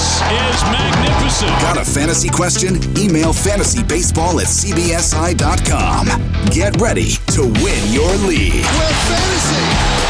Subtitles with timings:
[0.00, 1.50] This is magnificent.
[1.60, 2.76] Got a fantasy question?
[2.96, 6.06] Email fantasybaseball at cbsi.com.
[6.46, 8.64] Get ready to win your league.
[8.64, 9.60] where fantasy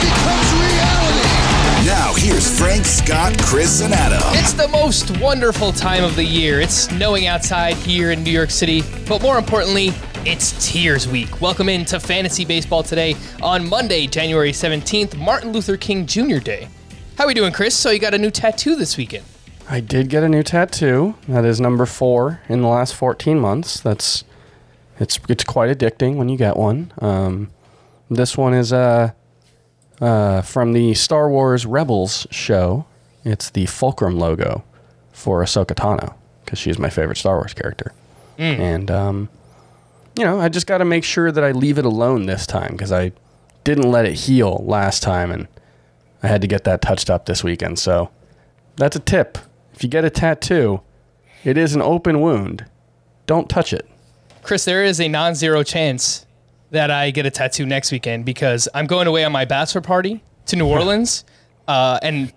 [0.06, 1.26] becomes reality.
[1.84, 4.20] Now, here's Frank, Scott, Chris, and Adam.
[4.38, 6.60] It's the most wonderful time of the year.
[6.60, 9.90] It's snowing outside here in New York City, but more importantly,
[10.24, 11.40] it's Tiers Week.
[11.40, 16.38] Welcome into Fantasy Baseball today on Monday, January 17th, Martin Luther King Jr.
[16.38, 16.68] Day.
[17.18, 17.74] How are we doing, Chris?
[17.74, 19.24] So you got a new tattoo this weekend.
[19.70, 21.14] I did get a new tattoo.
[21.28, 23.78] That is number four in the last 14 months.
[23.80, 24.24] That's
[24.98, 26.92] it's it's quite addicting when you get one.
[26.98, 27.50] Um,
[28.10, 29.12] this one is uh,
[30.00, 32.84] uh, from the Star Wars Rebels show.
[33.24, 34.64] It's the Fulcrum logo
[35.12, 37.92] for Ahsoka Tano because she's my favorite Star Wars character.
[38.60, 39.28] And um,
[40.16, 42.72] you know, I just got to make sure that I leave it alone this time
[42.72, 43.12] because I
[43.62, 45.46] didn't let it heal last time, and
[46.24, 47.78] I had to get that touched up this weekend.
[47.78, 48.10] So
[48.74, 49.38] that's a tip.
[49.80, 50.82] If you get a tattoo,
[51.42, 52.66] it is an open wound.
[53.24, 53.88] Don't touch it.
[54.42, 56.26] Chris, there is a non-zero chance
[56.70, 60.22] that I get a tattoo next weekend because I'm going away on my bachelor party
[60.48, 61.24] to New Orleans,
[61.66, 62.30] uh, and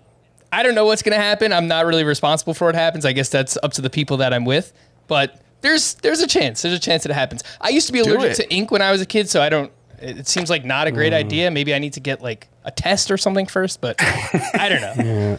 [0.50, 1.52] I don't know what's going to happen.
[1.52, 3.04] I'm not really responsible for what happens.
[3.04, 4.72] I guess that's up to the people that I'm with,
[5.06, 6.62] but there's there's a chance.
[6.62, 7.44] There's a chance that it happens.
[7.60, 8.34] I used to be allergic it.
[8.36, 9.70] to ink when I was a kid, so I don't.
[10.00, 11.50] It it seems like not a great idea.
[11.50, 15.38] Maybe I need to get like a test or something first, but I don't know.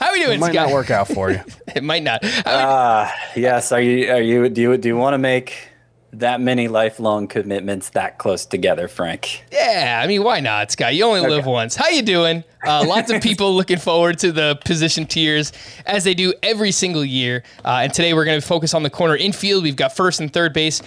[0.00, 0.34] How are we doing?
[0.34, 0.68] It might Scott?
[0.68, 1.40] not work out for you.
[1.74, 2.22] It might not.
[2.24, 3.72] How we- Yes.
[3.72, 4.10] Are you?
[4.12, 4.48] Are you?
[4.48, 4.76] Do you?
[4.76, 5.68] Do you want to make
[6.14, 9.42] that many lifelong commitments that close together, Frank?
[9.50, 10.94] Yeah, I mean, why not, Scott?
[10.94, 11.74] You only live once.
[11.74, 12.44] How you doing?
[12.66, 15.52] Uh, lots of people looking forward to the position tiers
[15.86, 17.42] as they do every single year.
[17.64, 19.62] Uh, and today we're going to focus on the corner infield.
[19.62, 20.82] We've got first and third base.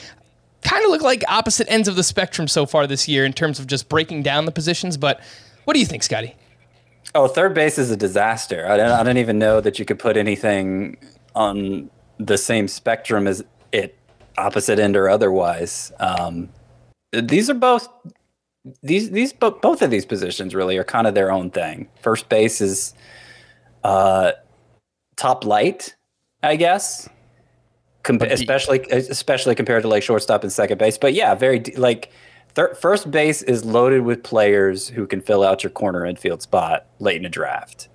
[0.62, 3.60] Kind of look like opposite ends of the spectrum so far this year in terms
[3.60, 4.96] of just breaking down the positions.
[4.96, 5.20] But
[5.64, 6.36] what do you think, Scotty?
[7.14, 8.68] Oh, third base is a disaster.
[8.68, 8.92] I don't.
[8.92, 10.98] I don't even know that you could put anything
[11.36, 13.98] on the same spectrum as it,
[14.38, 15.92] opposite end or otherwise.
[16.00, 16.50] Um,
[17.14, 17.88] these are both.
[18.82, 21.88] These these bo- both of these positions really are kind of their own thing.
[22.02, 22.94] First base is
[23.84, 24.32] uh,
[25.16, 25.96] top light,
[26.44, 27.08] I guess.
[28.04, 30.98] Com- especially especially compared to like shortstop and second base.
[30.98, 32.12] But yeah, very like
[32.56, 36.88] thir- first base is loaded with players who can fill out your corner infield spot
[37.00, 37.90] late in a draft.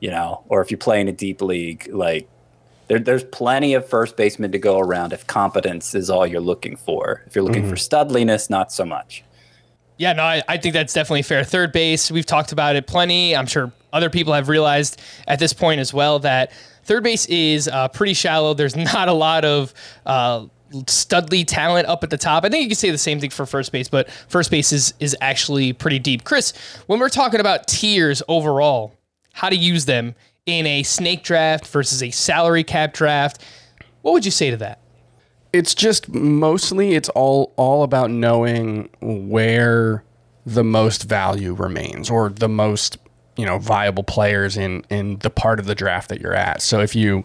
[0.00, 2.28] You know, or if you play in a deep league, like
[2.88, 6.74] there, there's plenty of first basemen to go around if competence is all you're looking
[6.76, 7.22] for.
[7.26, 9.22] If you're looking for studliness, not so much.
[9.98, 11.44] Yeah, no, I, I think that's definitely fair.
[11.44, 13.36] Third base, we've talked about it plenty.
[13.36, 16.52] I'm sure other people have realized at this point as well that
[16.84, 18.54] third base is uh, pretty shallow.
[18.54, 19.74] There's not a lot of
[20.06, 22.44] uh, studly talent up at the top.
[22.44, 24.94] I think you can say the same thing for first base, but first base is
[25.00, 26.24] is actually pretty deep.
[26.24, 26.52] Chris,
[26.86, 28.94] when we're talking about tiers overall,
[29.32, 30.14] how to use them
[30.46, 33.44] in a snake draft versus a salary cap draft,
[34.02, 34.80] what would you say to that?
[35.52, 40.04] It's just mostly it's all all about knowing where
[40.46, 42.98] the most value remains or the most
[43.36, 46.62] you know viable players in in the part of the draft that you're at.
[46.62, 47.24] So if you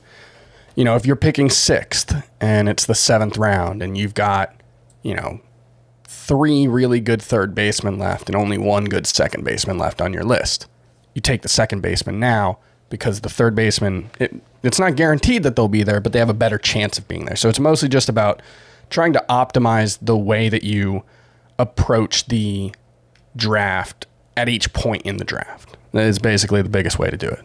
[0.75, 4.53] you know if you're picking sixth and it's the seventh round and you've got
[5.01, 5.39] you know
[6.03, 10.23] three really good third basemen left and only one good second baseman left on your
[10.23, 10.67] list,
[11.13, 14.33] you take the second baseman now because the third baseman it,
[14.63, 17.25] it's not guaranteed that they'll be there, but they have a better chance of being
[17.25, 17.35] there.
[17.35, 18.41] So it's mostly just about
[18.89, 21.03] trying to optimize the way that you
[21.59, 22.73] approach the
[23.35, 25.77] draft at each point in the draft.
[25.91, 27.39] That is basically the biggest way to do it.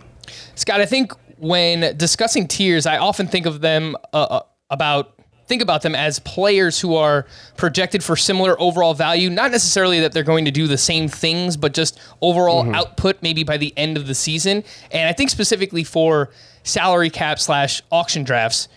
[0.54, 5.16] Scott, I think when discussing tiers, I often think of them uh, uh, about
[5.46, 7.26] think about them as players who are
[7.56, 9.28] projected for similar overall value.
[9.28, 13.42] Not necessarily that they're going to do the same things, but just overall output maybe
[13.42, 14.62] by the end of the season.
[14.92, 16.30] And I think specifically for
[16.62, 18.68] salary cap slash auction drafts,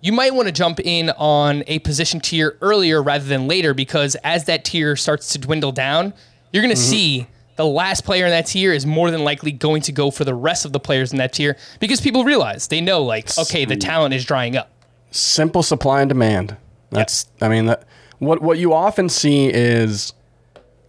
[0.00, 4.16] you might want to jump in on a position tier earlier rather than later because
[4.24, 6.12] as that tier starts to dwindle down,
[6.52, 9.82] you're going to see the last player in that tier is more than likely going
[9.82, 12.80] to go for the rest of the players in that tier because people realize they
[12.80, 14.70] know like okay the talent is drying up.
[15.10, 16.56] simple supply and demand.
[16.90, 17.84] That's I mean that
[18.18, 20.12] what what you often see is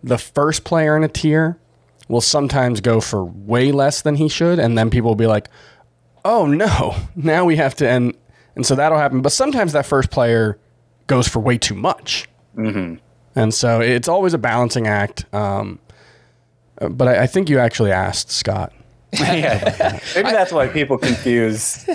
[0.03, 1.57] the first player in a tier
[2.07, 5.49] will sometimes go for way less than he should, and then people will be like,
[6.23, 8.15] "Oh no, now we have to," and
[8.55, 9.21] and so that'll happen.
[9.21, 10.57] But sometimes that first player
[11.07, 12.95] goes for way too much, mm-hmm.
[13.35, 15.25] and so it's always a balancing act.
[15.33, 15.79] Um,
[16.79, 18.73] but I, I think you actually asked Scott.
[19.13, 21.87] yeah, maybe that's why people confuse.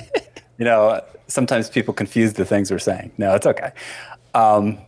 [0.58, 3.12] You know, sometimes people confuse the things we're saying.
[3.18, 3.72] No, it's okay.
[4.34, 4.78] Um,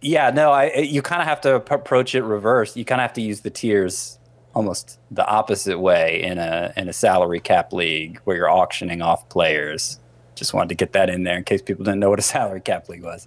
[0.00, 2.76] yeah, no, I you kind of have to ap- approach it reverse.
[2.76, 4.18] You kind of have to use the tiers
[4.54, 9.28] almost the opposite way in a in a salary cap league where you're auctioning off
[9.28, 9.98] players.
[10.34, 12.60] Just wanted to get that in there in case people didn't know what a salary
[12.60, 13.26] cap league was.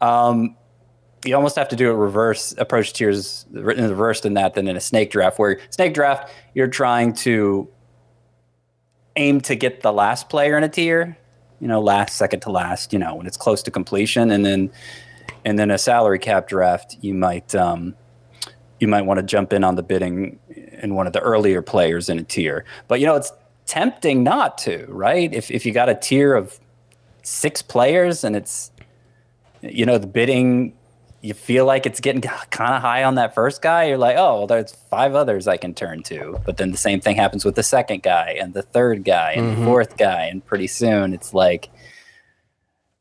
[0.00, 0.56] Um,
[1.24, 4.68] you almost have to do a reverse approach tiers written in reverse in that than
[4.68, 7.68] in a snake draft where snake draft you're trying to
[9.16, 11.18] aim to get the last player in a tier
[11.60, 14.30] you know last second to last you know when it's close to completion.
[14.30, 14.70] And then
[15.44, 17.94] and then a salary cap draft you might um,
[18.80, 20.38] you might want to jump in on the bidding
[20.82, 22.64] in one of the earlier players in a tier.
[22.86, 23.32] But you know it's
[23.66, 25.32] tempting not to right?
[25.32, 26.58] If, if you got a tier of
[27.22, 28.70] six players and it's
[29.62, 30.74] you know the bidding
[31.20, 34.38] you feel like it's getting kind of high on that first guy you're like oh
[34.38, 36.40] well there's five others i can turn to.
[36.44, 39.50] But then the same thing happens with the second guy and the third guy and
[39.50, 39.64] the mm-hmm.
[39.64, 41.70] fourth guy and pretty soon it's like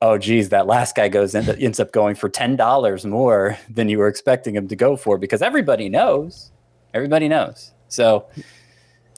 [0.01, 3.97] oh geez that last guy goes in, ends up going for $10 more than you
[3.97, 6.51] were expecting him to go for because everybody knows.
[6.93, 7.71] Everybody knows.
[7.87, 8.27] So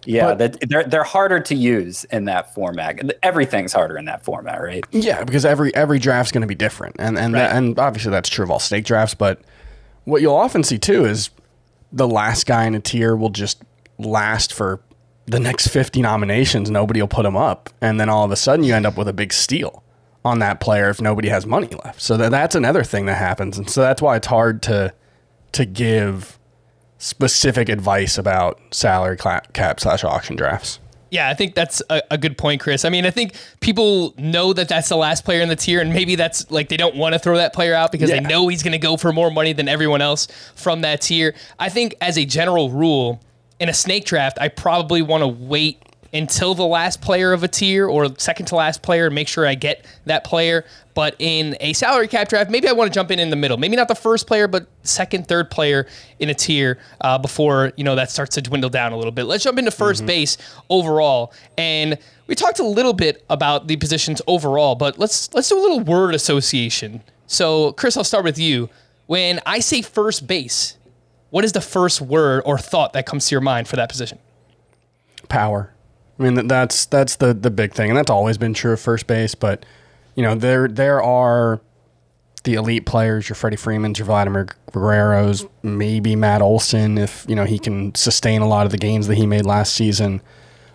[0.06, 3.00] yeah, that, they're they're harder to use in that format.
[3.24, 4.84] Everything's harder in that format, right?
[4.92, 7.42] Yeah, because every every draft's going to be different, and and Right.
[7.42, 9.14] that, and obviously that's true of all snake drafts.
[9.14, 9.42] But
[10.06, 11.30] what you'll often see too is
[11.92, 13.62] the last guy in a tier will just
[13.98, 14.80] last for
[15.26, 16.72] the next fifty nominations.
[16.72, 19.08] Nobody will put him up, and then all of a sudden you end up with
[19.08, 19.84] a big steal
[20.26, 22.02] on that player if nobody has money left.
[22.02, 24.94] So that, that's another thing that happens, and so that's why it's hard to
[25.52, 26.39] to give
[27.00, 30.80] specific advice about salary cap slash auction drafts.
[31.12, 32.86] Yeah, I think that's a, a good point, Chris.
[32.86, 35.92] I mean, I think people know that that's the last player in the tier, and
[35.92, 38.62] maybe that's like they don't want to throw that player out because they know he's
[38.62, 41.34] going to go for more money than everyone else from that tier.
[41.58, 43.20] I think, as a general rule,
[43.60, 45.82] in a snake draft, I probably want to wait
[46.14, 49.46] until the last player of a tier or second to last player and make sure
[49.46, 50.66] I get that player.
[50.94, 53.58] But in a salary cap draft, maybe I want to jump in in the middle.
[53.58, 55.88] Maybe not the first player, but second, third player
[56.20, 59.24] in a tier uh, before you know that starts to dwindle down a little bit.
[59.24, 60.38] Let's jump into 1st base
[60.70, 61.98] overall, and
[62.28, 65.80] we talked a little bit about the positions overall, but let's let's do a little
[65.80, 67.02] word association.
[67.28, 68.70] So, Chris, I'll start with you.
[69.06, 70.78] When I say first base,
[71.30, 74.20] what is the first word or thought that comes to your mind for that position?
[75.30, 75.72] power.
[76.20, 79.08] I mean, that's that's the the big thing, and that's always been true of first
[79.08, 79.36] base.
[79.36, 79.66] But
[80.16, 81.62] you know, there there are
[82.44, 87.46] the elite players, your Freddie Freeman's, your Vladimir Guerrero's, maybe Matt Olson if you know
[87.46, 90.22] he can sustain a lot of the gains that he made last season.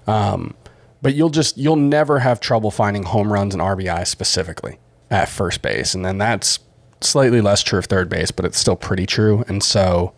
[0.07, 0.55] Um,
[1.03, 4.79] but you'll just you'll never have trouble finding home runs and RBI specifically
[5.11, 6.59] at first base, and then that's
[7.03, 9.45] slightly less true of third base, but it's still pretty true.
[9.47, 10.15] And so,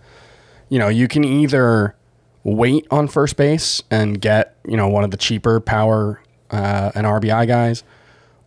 [0.69, 1.97] you know, you can either
[2.47, 7.05] wait on first base and get you know one of the cheaper power uh, and
[7.05, 7.83] RBI guys,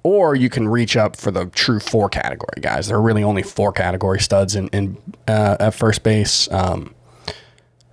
[0.03, 2.87] or you can reach up for the true four category guys.
[2.87, 6.95] There are really only four category studs in, in uh, at first base, um,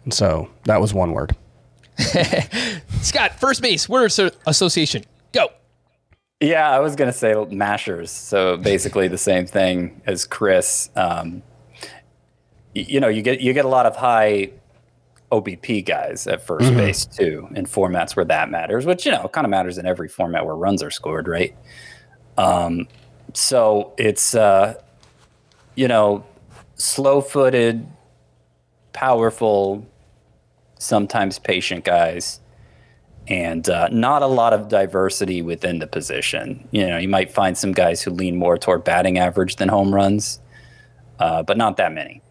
[0.04, 1.36] and so that was one word.
[3.00, 5.04] Scott, first base, word asso- association.
[5.32, 5.48] Go.
[6.40, 8.12] Yeah, I was gonna say mashers.
[8.12, 10.88] So basically the same thing as Chris.
[10.94, 11.42] Um,
[12.74, 14.50] you know, you get you get a lot of high
[15.32, 19.44] OBP guys at 1st base too, in formats where that matters, which you know kind
[19.44, 21.54] of matters in every format where runs are scored, right?
[22.38, 22.88] Um,
[23.32, 24.74] so it's uh,
[25.74, 26.24] you know
[26.76, 27.86] slow-footed,
[28.92, 29.86] powerful,
[30.78, 32.40] sometimes patient guys
[33.28, 36.66] and uh, not a lot of diversity within the position.
[36.70, 39.94] You know, you might find some guys who lean more toward batting average than home
[39.94, 40.40] runs,
[41.18, 42.22] uh, but not that many.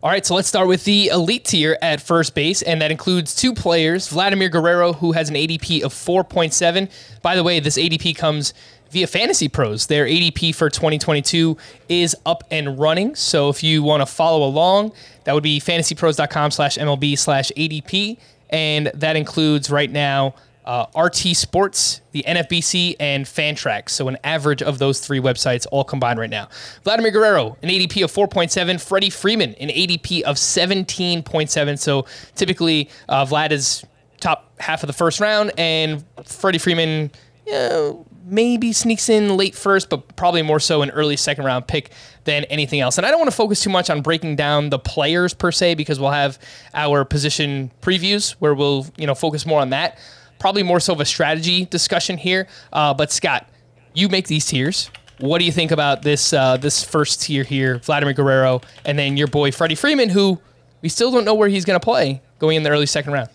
[0.00, 3.34] All right, so let's start with the elite tier at first base, and that includes
[3.34, 6.88] two players Vladimir Guerrero, who has an ADP of 4.7.
[7.20, 8.54] By the way, this ADP comes
[8.92, 9.88] via Fantasy Pros.
[9.88, 11.56] Their ADP for 2022
[11.88, 13.16] is up and running.
[13.16, 14.92] So if you want to follow along,
[15.24, 18.18] that would be fantasypros.com slash MLB slash ADP.
[18.50, 20.36] And that includes right now
[20.68, 23.88] uh, RT Sports, the NFBC, and Fantrax.
[23.88, 26.50] So an average of those three websites all combined right now.
[26.84, 28.78] Vladimir Guerrero, an ADP of 4.7.
[28.78, 31.78] Freddie Freeman, an ADP of 17.7.
[31.78, 33.82] So typically, uh, Vlad is
[34.20, 37.10] top half of the first round, and Freddie Freeman
[37.46, 37.92] yeah,
[38.26, 41.92] maybe sneaks in late first, but probably more so an early second round pick
[42.24, 42.98] than anything else.
[42.98, 45.76] And I don't want to focus too much on breaking down the players per se
[45.76, 46.38] because we'll have
[46.74, 49.98] our position previews where we'll you know focus more on that
[50.38, 52.48] probably more so of a strategy discussion here.
[52.72, 53.48] Uh, but Scott,
[53.94, 54.90] you make these tiers.
[55.18, 59.16] What do you think about this uh, this first tier here, Vladimir Guerrero, and then
[59.16, 60.40] your boy Freddie Freeman, who
[60.80, 63.28] we still don't know where he's going to play going in the early second round.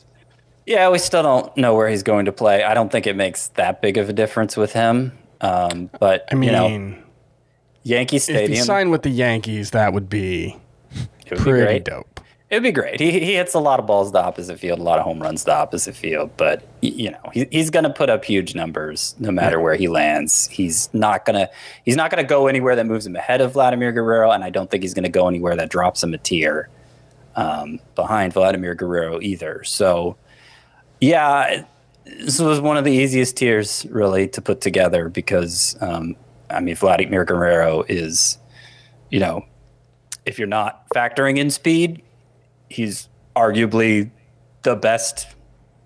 [0.65, 2.63] Yeah, we still don't know where he's going to play.
[2.63, 5.17] I don't think it makes that big of a difference with him.
[5.41, 7.03] Um, but I mean, you know,
[7.83, 8.51] Yankee Stadium.
[8.51, 10.57] If he signed with the Yankees, that would be
[11.29, 12.12] would pretty be dope.
[12.53, 12.99] It'd be great.
[12.99, 15.19] He, he hits a lot of balls to the opposite field, a lot of home
[15.19, 16.29] runs to the opposite field.
[16.37, 19.87] But you know, he, he's going to put up huge numbers no matter where he
[19.87, 20.47] lands.
[20.49, 21.49] He's not gonna
[21.83, 24.69] he's not gonna go anywhere that moves him ahead of Vladimir Guerrero, and I don't
[24.69, 26.69] think he's going to go anywhere that drops him a tier
[27.35, 29.63] um, behind Vladimir Guerrero either.
[29.63, 30.15] So,
[31.01, 31.65] yeah,
[32.05, 36.15] this was one of the easiest tiers really to put together because um,
[36.51, 38.37] I mean Vladimir Guerrero is,
[39.09, 39.43] you know,
[40.27, 42.03] if you're not factoring in speed
[42.73, 44.11] he's arguably
[44.63, 45.27] the best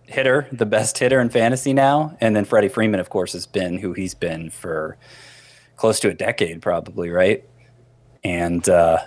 [0.03, 2.15] hitter, the best hitter in fantasy now.
[2.21, 4.97] And then Freddie Freeman, of course, has been who he's been for
[5.75, 7.43] close to a decade, probably, right?
[8.23, 8.99] And uh,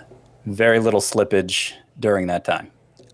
[0.45, 2.71] very little slippage during that time.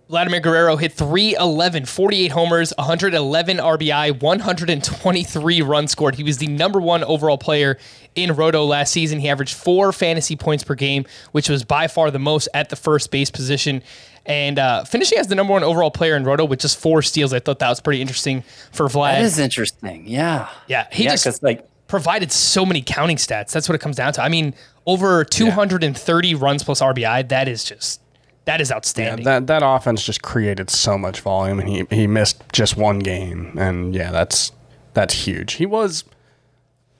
[0.09, 6.15] Vladimir Guerrero hit 311, 48 homers, 111 RBI, 123 runs scored.
[6.15, 7.77] He was the number one overall player
[8.15, 9.19] in Roto last season.
[9.19, 12.77] He averaged four fantasy points per game, which was by far the most at the
[12.77, 13.83] first base position.
[14.27, 17.33] And uh, finishing as the number one overall player in Roto with just four steals,
[17.33, 19.13] I thought that was pretty interesting for Vlad.
[19.13, 20.05] That is interesting.
[20.05, 20.49] Yeah.
[20.67, 20.87] Yeah.
[20.91, 23.51] He yeah, just like provided so many counting stats.
[23.51, 24.21] That's what it comes down to.
[24.21, 24.53] I mean,
[24.85, 26.35] over 230 yeah.
[26.39, 27.29] runs plus RBI.
[27.29, 28.01] That is just
[28.45, 29.25] that is outstanding.
[29.25, 32.99] Yeah, that that offense just created so much volume, and he he missed just one
[32.99, 34.51] game, and yeah, that's
[34.93, 35.53] that's huge.
[35.53, 36.03] He was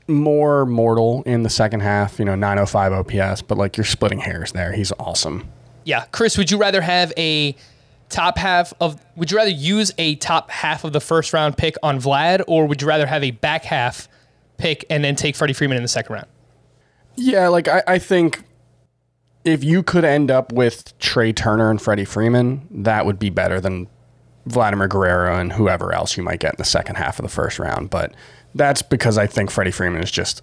[0.08, 4.54] more mortal in the second half, you know, 905 OPS, but like you're splitting hairs
[4.54, 4.72] there.
[4.72, 5.50] He's awesome.
[5.88, 7.56] Yeah, Chris, would you rather have a
[8.10, 11.76] top half of would you rather use a top half of the first round pick
[11.82, 14.10] on Vlad or would you rather have a back half
[14.58, 16.28] pick and then take Freddie Freeman in the second round?
[17.16, 18.44] Yeah, like I, I think
[19.46, 23.62] if you could end up with Trea Turner and Freddie Freeman, that would be better
[23.62, 23.88] than
[24.46, 27.60] Vladimir Guerrero and whoever else you might get in the second half of the first
[27.60, 27.90] round.
[27.90, 28.14] But
[28.54, 30.42] that's because I think Freddie Freeman is just,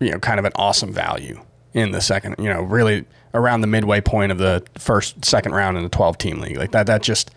[0.00, 1.42] you know, kind of an awesome value
[1.74, 3.04] in the second, you know, really
[3.34, 6.56] around the midway point of the first, second round in the 12 team league.
[6.56, 7.30] Like that, that just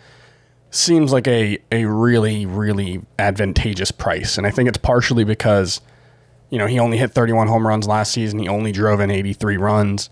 [0.70, 4.38] seems like a, a really, really advantageous price.
[4.38, 5.80] And I think it's partially because,
[6.50, 8.38] you know, he only hit 31 home runs last season.
[8.38, 10.10] He only drove in 83 runs.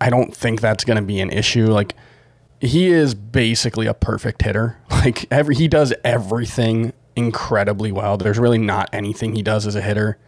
[0.00, 1.66] I don't think that's going to be an issue.
[1.66, 1.94] Like
[2.60, 4.76] he is basically a perfect hitter.
[4.98, 8.16] Like every he does everything incredibly well.
[8.16, 10.18] There's really not anything he does as a hitter.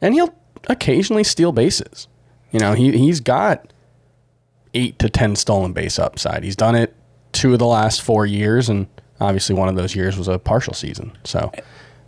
[0.00, 0.34] And he'll
[0.68, 2.08] occasionally steal bases.
[2.50, 3.74] You know, he he's got
[4.76, 6.44] 8 to 10 stolen base upside.
[6.44, 6.94] He's done it
[7.32, 8.86] two of the last 4 years and
[9.20, 11.16] obviously one of those years was a partial season.
[11.24, 11.52] So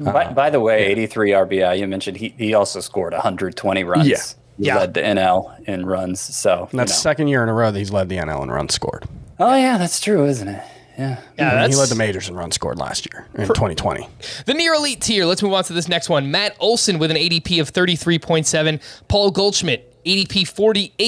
[0.04, 1.78] uh, by, by, the way, 83 RBI.
[1.78, 4.08] You mentioned he, he also scored 120 runs.
[4.08, 4.16] Yeah
[4.58, 4.76] yeah.
[4.76, 6.20] led the NL in runs.
[6.20, 6.96] So and that's know.
[6.96, 9.06] second year in a row that he's led the NL in runs scored.
[9.38, 10.62] Oh yeah, that's true, isn't it?
[10.98, 11.68] Yeah, yeah.
[11.68, 14.08] he led the majors in runs scored last year in for, 2020.
[14.46, 15.26] The near elite tier.
[15.26, 16.32] Let's move on to this next one.
[16.32, 18.80] Matt Olson with an ADP of 33.7.
[19.06, 19.87] Paul Goldschmidt.
[20.04, 20.44] ADP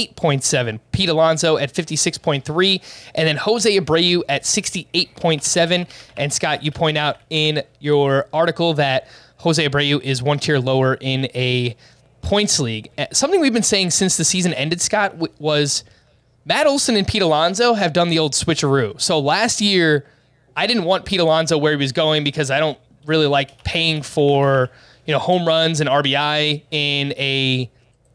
[0.01, 5.89] 48.7, Pete Alonso at 56.3, and then Jose Abreu at 68.7.
[6.17, 10.95] And Scott, you point out in your article that Jose Abreu is one tier lower
[10.95, 11.77] in a
[12.23, 12.91] points league.
[12.99, 15.85] Uh, something we've been saying since the season ended, Scott, was
[16.45, 19.01] Matt Olson and Pete Alonso have done the old switcheroo.
[19.01, 20.07] So last year,
[20.57, 24.03] I didn't want Pete Alonso where he was going because I don't really like paying
[24.03, 24.71] for
[25.07, 27.71] you know home runs and RBI in a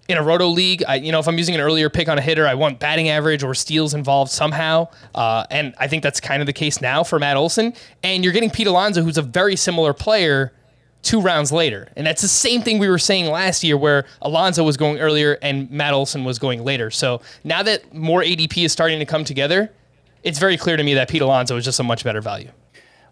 [0.07, 0.83] in a roto league.
[0.87, 3.09] I, you know, if I'm using an earlier pick on a hitter, I want batting
[3.09, 4.87] average or steals involved somehow.
[5.13, 7.73] Uh, and I think that's kind of the case now for Matt Olson.
[8.03, 10.53] And you're getting Pete Alonso, who's a very similar player
[11.01, 11.87] two rounds later.
[11.95, 15.37] And that's the same thing we were saying last year where Alonso was going earlier
[15.41, 16.89] and Matt Olson was going later.
[16.89, 19.71] So now that more ADP is starting to come together,
[20.23, 22.49] it's very clear to me that Pete Alonso is just a much better value.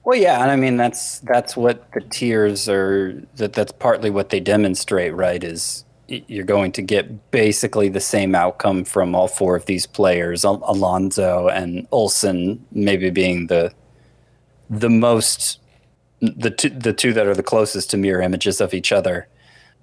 [0.03, 3.13] Well, yeah, and I mean that's that's what the tiers are.
[3.37, 5.41] That that's partly what they demonstrate, right?
[5.41, 10.43] Is you're going to get basically the same outcome from all four of these players,
[10.43, 13.73] Al- Alonso and Olson, maybe being the
[14.69, 15.59] the most
[16.21, 19.27] the the two that are the closest to mirror images of each other.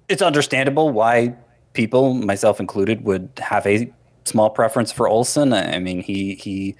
[0.09, 1.35] It's understandable why
[1.73, 3.91] people, myself included, would have a
[4.25, 5.53] small preference for Olson.
[5.53, 6.75] I mean, he he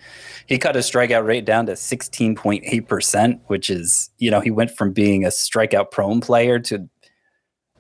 [0.48, 4.92] he cut his strikeout rate down to 16.8%, which is, you know, he went from
[4.92, 6.88] being a strikeout prone player to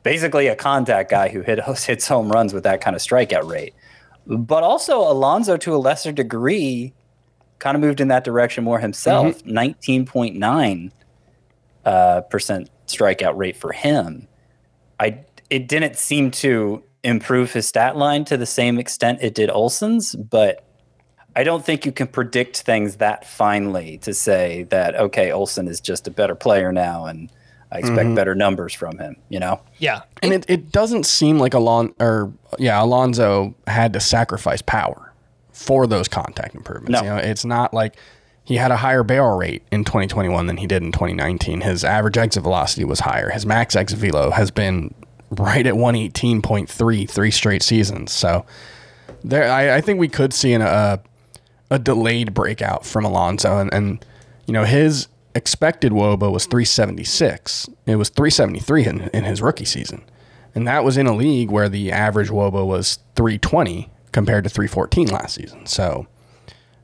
[0.03, 3.73] basically a contact guy who hit hits home runs with that kind of strikeout rate.
[4.27, 6.93] But also Alonso to a lesser degree
[7.59, 10.91] kind of moved in that direction more himself, 19.9
[11.85, 14.27] uh, percent strikeout rate for him.
[14.99, 19.49] I it didn't seem to improve his stat line to the same extent it did
[19.49, 20.63] Olson's, but
[21.35, 25.79] I don't think you can predict things that finely to say that okay, Olson is
[25.79, 27.31] just a better player now, and
[27.71, 28.15] I expect mm-hmm.
[28.15, 29.15] better numbers from him.
[29.29, 30.01] You know, Yeah.
[30.21, 35.13] And it, it doesn't seem like Alon or yeah, Alonso had to sacrifice power
[35.53, 37.01] for those contact improvements.
[37.01, 37.01] No.
[37.01, 37.95] You know, it's not like
[38.43, 41.61] he had a higher barrel rate in 2021 than he did in 2019.
[41.61, 43.29] His average exit velocity was higher.
[43.29, 44.93] His max exit velo has been
[45.31, 48.11] right at 118.3 three straight seasons.
[48.11, 48.45] So
[49.23, 50.99] there, I, I think we could see an, a
[51.69, 54.05] a delayed breakout from Alonso and, and
[54.45, 57.69] you know his expected WOBA was 376.
[57.85, 60.03] It was 373 in, in his rookie season,
[60.53, 65.07] and that was in a league where the average WOBA was 320 compared to 314
[65.07, 65.65] last season.
[65.65, 66.07] So,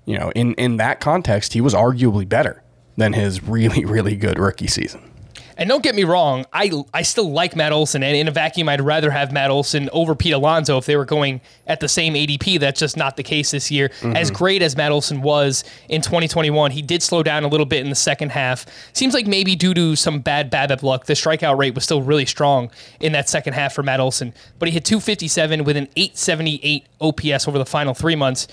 [0.05, 2.63] you know, in in that context, he was arguably better
[2.95, 5.11] than his really really good rookie season.
[5.58, 8.70] And don't get me wrong, I I still like Matt Olson, and in a vacuum,
[8.70, 12.13] I'd rather have Matt Olson over Pete Alonso if they were going at the same
[12.13, 12.60] ADP.
[12.60, 13.89] That's just not the case this year.
[13.89, 14.15] Mm-hmm.
[14.15, 17.84] As great as Matt Olson was in 2021, he did slow down a little bit
[17.84, 18.65] in the second half.
[18.94, 22.25] Seems like maybe due to some bad BABIP luck, the strikeout rate was still really
[22.25, 24.34] strong in that second half for Matt Olson.
[24.60, 28.48] But he hit 257 with an 878 OPS over the final three months.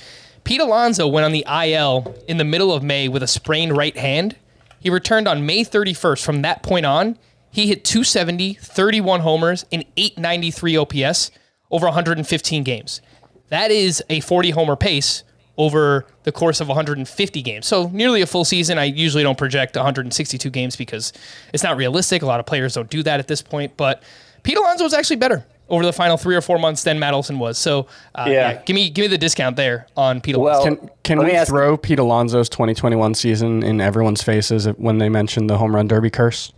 [0.44, 3.96] Pete Alonso went on the IL in the middle of May with a sprained right
[3.96, 4.36] hand.
[4.84, 6.22] He returned on May 31st.
[6.22, 7.18] From that point on,
[7.50, 11.30] he hit 270, 31 homers, and 893 OPS
[11.70, 13.00] over 115 games.
[13.48, 15.24] That is a 40 homer pace
[15.56, 17.66] over the course of 150 games.
[17.66, 18.76] So nearly a full season.
[18.76, 21.14] I usually don't project 162 games because
[21.54, 22.20] it's not realistic.
[22.20, 23.78] A lot of players don't do that at this point.
[23.78, 24.02] But
[24.44, 27.38] Pete Alonso was actually better over the final three or four months than Matt Olson
[27.40, 27.58] was.
[27.58, 28.32] So uh, yeah.
[28.52, 28.62] Yeah.
[28.62, 30.76] give me give me the discount there on Pete Well- Alonso.
[30.76, 35.48] Can can we ask- throw Pete Alonso's 2021 season in everyone's faces when they mention
[35.48, 36.52] the home run derby curse?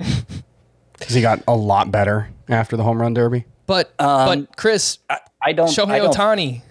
[0.98, 3.44] Because he got a lot better after the home run derby.
[3.66, 4.98] but but Chris,
[5.42, 5.68] I don't.
[5.68, 6.62] I Shohei don't Ohtani.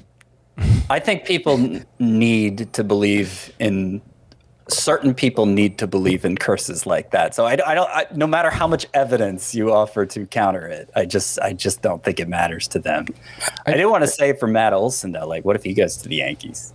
[0.90, 4.02] I think people need to believe in
[4.68, 7.34] certain people need to believe in curses like that.
[7.34, 7.88] So I, I don't.
[7.90, 11.82] I, no matter how much evidence you offer to counter it, I just I just
[11.82, 13.06] don't think it matters to them.
[13.66, 15.26] I, didn't want to say for Matt Olson though.
[15.26, 16.72] Like, what if he goes to the Yankees?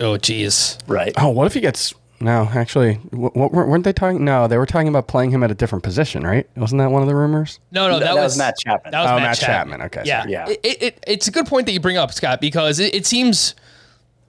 [0.00, 0.78] Oh, geez.
[0.86, 1.12] Right.
[1.18, 1.94] Oh, what if he gets?
[2.20, 4.24] No, actually, what, what, weren't they talking?
[4.24, 6.48] No, they were talking about playing him at a different position, right?
[6.56, 7.58] Wasn't that one of the rumors?
[7.72, 8.92] No, no, that, That was, was Matt Chapman.
[8.92, 9.80] That was Oh, Matt, Matt Chapman.
[9.80, 9.86] Chapman.
[9.86, 10.32] Okay, Yeah, sorry.
[10.32, 10.48] Yeah.
[10.48, 13.06] It, it, it- it's a good point that you bring up, Scott, because it, it
[13.06, 13.56] seems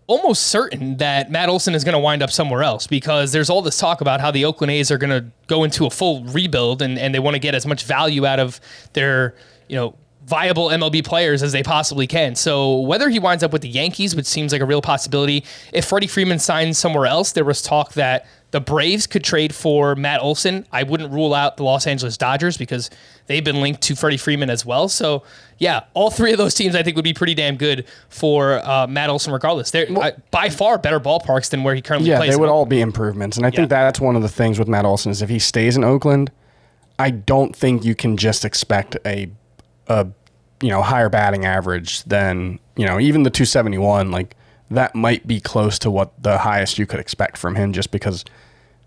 [0.08, 3.62] almost certain that Matt Olson is going to wind up somewhere else because there's all
[3.62, 6.82] this talk about how the Oakland A's are going to go into a full rebuild
[6.82, 8.60] and, and they want to get as much value out of
[8.94, 9.36] their,
[9.68, 12.36] you know, viable MLB players as they possibly can.
[12.36, 15.86] So whether he winds up with the Yankees, which seems like a real possibility, if
[15.86, 20.22] Freddie Freeman signs somewhere else, there was talk that the Braves could trade for Matt
[20.22, 20.66] Olson.
[20.72, 22.90] I wouldn't rule out the Los Angeles Dodgers because
[23.26, 24.88] they've been linked to Freddie Freeman as well.
[24.88, 25.24] So
[25.58, 28.88] yeah, all three of those teams I think would be pretty damn good for uh,
[28.88, 29.72] Matt Olson regardless.
[29.72, 32.32] They're uh, by far better ballparks than where he currently Yeah, plays.
[32.32, 33.84] they would all be improvements, and I think Yeah.
[33.84, 36.32] that's one of the things with Matt Olson is if he stays in Oakland,
[37.00, 39.30] I don't think you can just expect a
[39.88, 40.08] a
[40.62, 44.12] you know higher batting average than you know even the 271.
[44.12, 44.36] Like
[44.72, 48.26] that might be close to what the highest you could expect from him, just because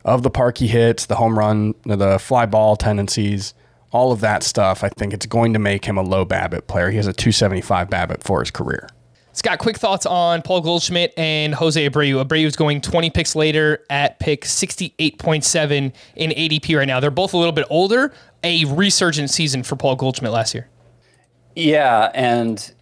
[0.04, 3.54] of the park he hits, the home run, the fly ball tendencies,
[3.90, 4.84] all of that stuff.
[4.84, 6.90] I think it's going to make him a low BABIP player.
[6.90, 8.88] He has a 275 BABIP for his career.
[9.32, 12.24] Scott, quick thoughts on Paul Goldschmidt and Jose Abreu.
[12.24, 17.00] Abreu is going 20 picks later at pick 68.7 in ADP right now.
[17.00, 18.14] They're both a little bit older.
[18.42, 20.68] A resurgent season for Paul Goldschmidt last year.
[21.56, 22.72] Yeah, and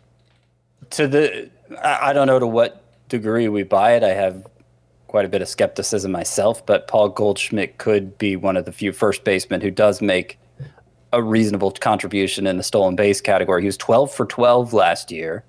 [0.90, 1.48] to the
[1.82, 4.02] I don't know to what degree we buy it.
[4.02, 4.46] I have
[5.06, 8.92] quite a bit of skepticism myself, but Paul Goldschmidt could be one of the few
[8.92, 10.38] first basemen who does make
[11.12, 13.62] a reasonable contribution in the stolen base category.
[13.62, 15.44] He was 12 for 12 last year,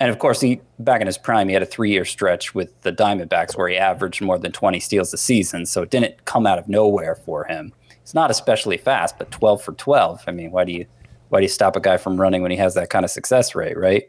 [0.00, 2.92] and of course, he back in his prime, he had a three-year stretch with the
[2.92, 5.66] Diamondbacks where he averaged more than 20 steals a season.
[5.66, 7.74] So it didn't come out of nowhere for him.
[8.00, 10.24] He's not especially fast, but 12 for 12.
[10.26, 10.86] I mean, why do you
[11.28, 13.54] why do you stop a guy from running when he has that kind of success
[13.54, 14.04] rate, right?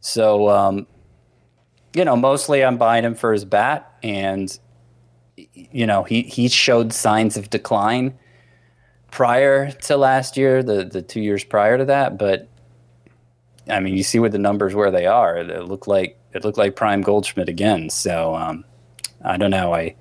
[0.00, 0.86] So, um,
[1.94, 4.56] you know, mostly I'm buying him for his bat, and
[5.36, 8.18] you know, he he showed signs of decline
[9.10, 12.48] prior to last year, the the two years prior to that, but
[13.68, 15.38] I mean, you see what the numbers where they are.
[15.38, 17.90] It looked like it looked like prime Goldschmidt again.
[17.90, 18.64] So um,
[19.24, 19.72] I don't know.
[19.72, 19.94] I,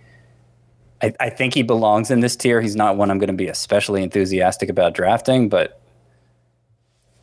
[1.02, 2.60] I I think he belongs in this tier.
[2.60, 5.80] He's not one I'm going to be especially enthusiastic about drafting, but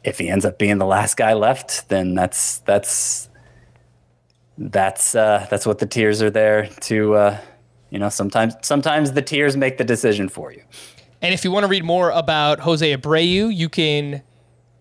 [0.04, 3.28] if he ends up being the last guy left, then that's that's
[4.58, 7.14] that's uh, that's what the tiers are there to.
[7.14, 7.38] Uh,
[7.90, 10.62] you know, sometimes sometimes the tiers make the decision for you.
[11.22, 14.22] And if you want to read more about Jose Abreu, you can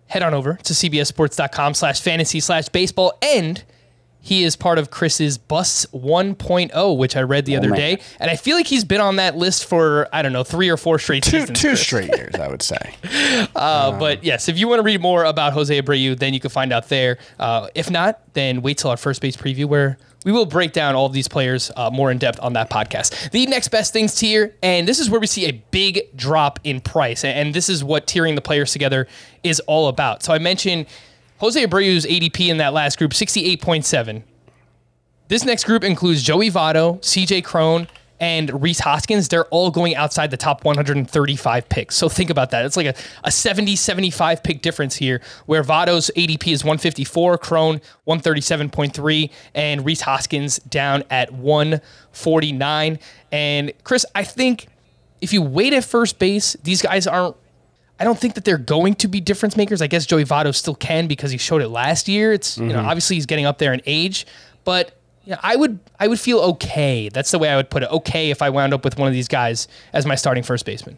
[0.07, 3.17] head on over to cbssports.com slash fantasy slash baseball.
[3.21, 3.63] And
[4.21, 7.79] he is part of Chris's Bus 1.0, which I read the other man.
[7.79, 8.01] day.
[8.19, 10.77] And I feel like he's been on that list for, I don't know, three or
[10.77, 11.59] four straight Two seasons.
[11.61, 11.81] two Chris.
[11.81, 12.95] straight years, I would say.
[13.55, 16.49] Uh, but yes, if you want to read more about Jose Abreu, then you can
[16.49, 17.17] find out there.
[17.39, 20.95] Uh, if not, then wait till our first base preview where we will break down
[20.95, 23.31] all of these players uh, more in depth on that podcast.
[23.31, 26.81] The next best things tier, and this is where we see a big drop in
[26.81, 29.07] price, and this is what tiering the players together
[29.43, 30.23] is all about.
[30.23, 30.85] So I mentioned
[31.39, 34.23] Jose Abreu's ADP in that last group, sixty-eight point seven.
[35.29, 37.87] This next group includes Joey Votto, CJ Cron,
[38.19, 39.27] and Rhys Hoskins.
[39.27, 41.95] They're all going outside the top 135 picks.
[41.95, 42.65] So think about that.
[42.65, 47.79] It's like a, a 70, 75 pick difference here, where Votto's ADP is 154, Crone
[48.07, 52.99] 137.3, and Rhys Hoskins down at 149.
[53.31, 54.67] And Chris, I think
[55.21, 57.35] if you wait at first base, these guys aren't
[57.99, 59.81] I don't think that they're going to be difference makers.
[59.81, 62.31] I guess Joey Votto still can because he showed it last year.
[62.31, 62.87] It's you know mm-hmm.
[62.87, 64.25] obviously he's getting up there in age,
[64.63, 67.09] but yeah, I would I would feel okay.
[67.09, 67.91] That's the way I would put it.
[67.91, 70.97] Okay if I wound up with one of these guys as my starting first baseman.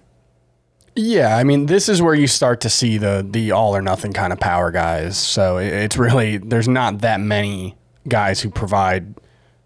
[0.96, 4.14] Yeah, I mean, this is where you start to see the the all or nothing
[4.14, 5.18] kind of power guys.
[5.18, 7.76] So it's really there's not that many
[8.08, 9.16] guys who provide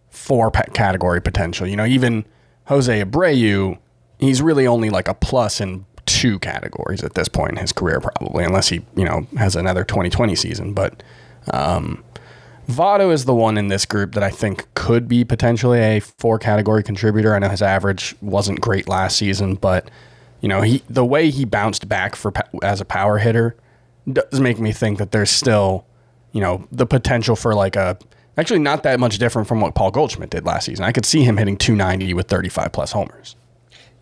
[0.09, 1.67] four category potential.
[1.67, 2.25] You know, even
[2.65, 3.77] Jose Abreu,
[4.19, 7.99] he's really only like a plus in two categories at this point in his career,
[7.99, 10.73] probably, unless he you know has another 2020 season.
[10.73, 11.03] But
[11.51, 12.03] um,
[12.67, 16.39] Votto is the one in this group that I think could be potentially a four
[16.39, 17.35] category contributor.
[17.35, 19.89] I know his average wasn't great last season, but
[20.41, 23.55] you know he the way he bounced back for as a power hitter
[24.11, 25.85] does make me think that there's still
[26.31, 27.97] you know the potential for like a
[28.37, 30.85] actually not that much different from what Paul Goldschmidt did last season.
[30.85, 33.35] I could see him hitting 290 with 35 plus homers.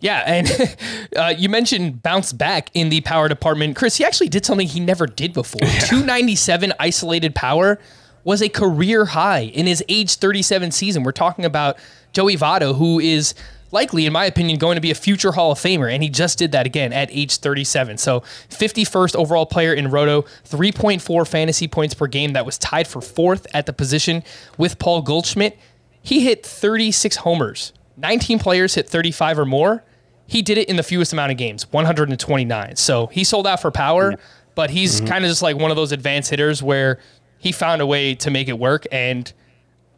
[0.04, 0.76] Yeah, and
[1.16, 3.74] uh, you mentioned bounce back in the power department.
[3.74, 5.60] Chris, he actually did something he never did before.
[5.62, 7.80] 297 isolated power
[8.22, 11.04] was a career high in his age 37 season.
[11.04, 11.78] We're talking about
[12.12, 13.32] Joey Votto, who is
[13.70, 16.38] likely, in my opinion, going to be a future Hall of Famer, and he just
[16.38, 17.96] did that again at age 37.
[17.96, 22.34] So, 51st overall player in Roto, 3.4 fantasy points per game.
[22.34, 24.22] That was tied for fourth at the position
[24.58, 25.58] with Paul Goldschmidt.
[26.02, 27.72] He hit 36 homers.
[27.96, 29.82] 19 players hit 35 or more.
[30.26, 32.76] He did it in the fewest amount of games, 129.
[32.76, 34.14] So he sold out for power,
[34.54, 36.98] but he's kind of just like one of those advanced hitters where
[37.38, 38.86] he found a way to make it work.
[38.90, 39.30] And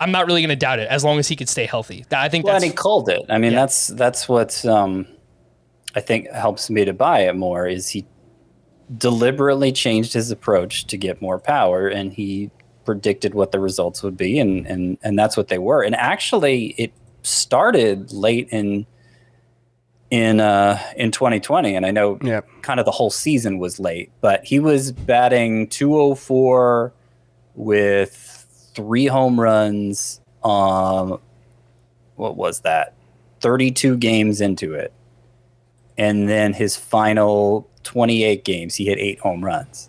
[0.01, 2.05] I'm not really going to doubt it as long as he could stay healthy.
[2.11, 3.25] I think Well, that's and he called it.
[3.29, 3.61] I mean, Yeah.
[3.61, 5.07] that's that's what um,
[5.95, 7.67] I think helps me to buy it more.
[7.67, 8.05] Is he
[8.99, 12.51] deliberately changed his approach to get more power, and he
[12.85, 15.83] predicted what the results would be, and and and that's what they were.
[15.83, 18.87] And actually, it started late in
[20.11, 22.47] in uh, in 2020, and I know Yep.
[22.62, 26.92] kind of the whole season was late, but he was batting 204
[27.55, 30.21] with three home runs.
[30.45, 31.19] Um,
[32.14, 32.95] what was that?
[33.40, 34.92] 32 games into it.
[35.99, 39.88] And then his final 28 games, he hit eight home runs.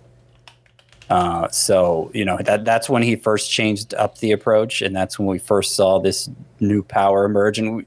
[1.09, 4.81] Uh, so, you know, that that's when he first changed up the approach.
[4.81, 7.59] And that's when we first saw this new power emerge.
[7.59, 7.85] And we,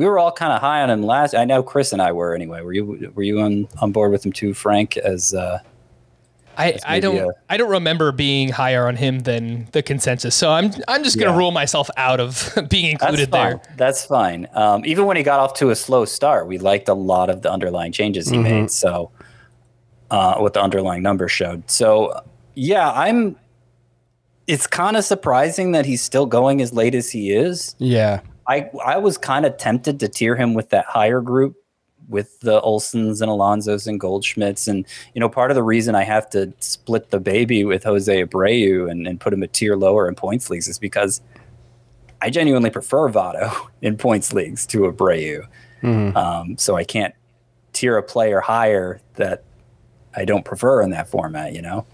[0.00, 1.34] we were all kind of high on him last.
[1.34, 2.62] I know Chris and I were anyway.
[2.62, 5.58] Were you, were you on, on board with him too, Frank, as, uh,
[6.56, 10.34] I, I don't a- I don't remember being higher on him than the consensus.
[10.34, 11.38] So I'm I'm just gonna Yeah.
[11.38, 13.50] rule myself out of being included fine.
[13.52, 13.62] there.
[13.76, 14.46] That's fine.
[14.54, 17.40] Um, even when he got off to a slow start, we liked a lot of
[17.42, 18.70] the underlying changes he made.
[18.70, 19.10] So,
[20.10, 21.70] uh, what the underlying numbers showed.
[21.70, 22.20] So,
[22.54, 23.36] yeah, I'm.
[24.46, 27.74] It's kind of surprising that he's still going as late as he is.
[27.78, 28.20] Yeah.
[28.46, 31.56] I I was kind of tempted to tier him with that higher group
[32.10, 34.68] with the Olsons and Alonsos and Goldschmidts.
[34.68, 38.24] And, you know, part of the reason I have to split the baby with Jose
[38.24, 41.20] Abreu and, and put him a tier lower in points leagues is because
[42.20, 45.46] I genuinely prefer Votto in points leagues to Abreu.
[45.82, 46.16] Mm-hmm.
[46.16, 47.14] Um, so I can't
[47.72, 49.44] tier a player higher that
[50.14, 51.86] I don't prefer in that format, you know?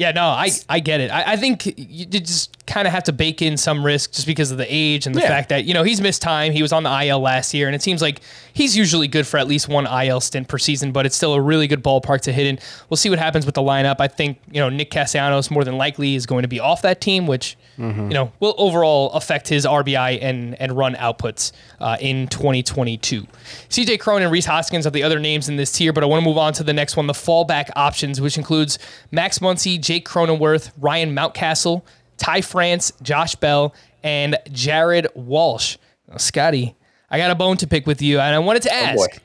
[0.00, 1.10] Yeah, no, I, I get it.
[1.10, 4.50] I, I think you just kind of have to bake in some risk just because
[4.50, 5.28] of the age and the yeah.
[5.28, 6.52] fact that, you know, he's missed time.
[6.52, 8.22] He was on the IL last year, and it seems like
[8.54, 11.40] he's usually good for at least one IL stint per season, but it's still a
[11.40, 12.58] really good ballpark to hit in.
[12.88, 13.96] We'll see what happens with the lineup.
[13.98, 17.02] I think, you know, Nick Castellanos more than likely is going to be off that
[17.02, 18.08] team, which– mm-hmm.
[18.08, 23.26] you know, will overall affect his RBI and and run outputs uh, in 2022.
[23.68, 26.22] CJ Cron and Rhys Hoskins are the other names in this tier, but I want
[26.22, 28.78] to move on to the next one, the fallback options, which includes
[29.10, 31.82] Max Muncy, Jake Cronenworth, Ryan Mountcastle,
[32.18, 35.76] Ty France, Josh Bell, and Jared Walsh.
[36.16, 36.74] Scotty,
[37.08, 39.10] I got a bone to pick with you, and I wanted to oh, ask.
[39.14, 39.18] Oh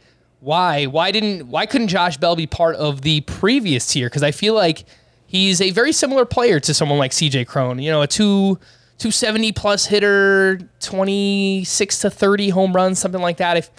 [0.46, 0.86] why?
[0.86, 1.48] Why didn't?
[1.48, 4.08] Why couldn't Josh Bell be part of the previous tier?
[4.08, 4.86] Because I feel like
[5.28, 7.80] he's a very similar player to someone like CJ Cron.
[7.80, 8.60] You know, a two
[8.98, 13.58] 270 plus hitter, 26 to 30 home runs, something like that.
[13.58, 13.70] If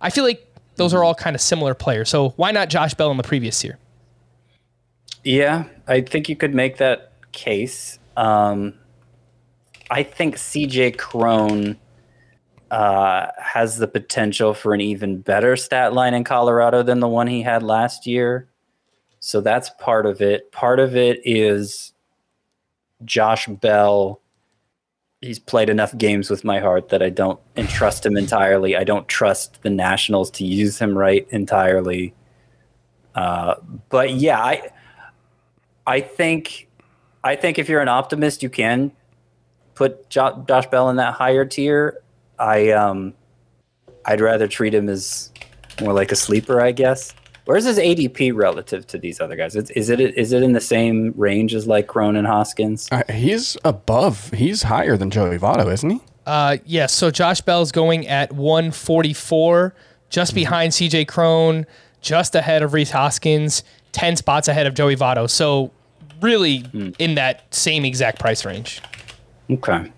[0.00, 2.10] I feel like those are all kind of similar players.
[2.10, 3.78] So why not Josh Bell in the previous year?
[5.24, 7.98] Yeah, I think you could make that case.
[8.16, 8.74] Um,
[9.90, 11.78] I think CJ Cron
[12.70, 17.26] uh, has the potential for an even better stat line in Colorado than the one
[17.26, 18.48] he had last year.
[19.26, 20.52] So that's part of it.
[20.52, 21.92] Part of it is
[23.04, 24.20] Josh Bell.
[25.20, 28.76] He's played enough games with my heart that I don't entrust him entirely.
[28.76, 32.14] I don't trust the Nationals to use him right entirely.
[33.16, 33.56] Uh,
[33.88, 34.70] but yeah, I
[35.88, 36.68] I think
[37.24, 38.92] I think if you're an optimist, you can
[39.74, 42.00] put jo- Josh Bell in that higher tier.
[42.38, 43.12] I um
[44.04, 45.32] I'd rather treat him as
[45.80, 47.12] more like a sleeper, I guess.
[47.46, 49.54] Where's his ADP relative to these other guys?
[49.54, 52.88] Is, is it is it in the same range as like Cronin Hoskins?
[52.90, 54.30] Uh, he's above.
[54.32, 56.00] He's higher than Joey Votto, isn't he?
[56.26, 56.62] Uh, yes.
[56.66, 59.74] Yeah, so Josh Bell's going at 144,
[60.10, 60.34] just mm-hmm.
[60.34, 61.66] behind CJ Cron,
[62.00, 65.30] just ahead of Rhys Hoskins, 10 spots ahead of Joey Votto.
[65.30, 65.70] So
[66.20, 66.96] really mm.
[66.98, 68.80] in that same exact price range.
[69.48, 69.92] Okay.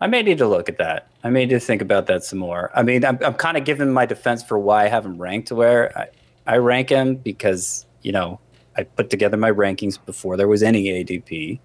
[0.00, 1.08] I may need to look at that.
[1.24, 2.70] I may need to think about that some more.
[2.72, 5.50] I mean, I'm, I'm kind of giving my defense for why I have him ranked
[5.50, 6.08] where I,
[6.48, 8.40] I rank him because you know
[8.76, 11.60] I put together my rankings before there was any ADP,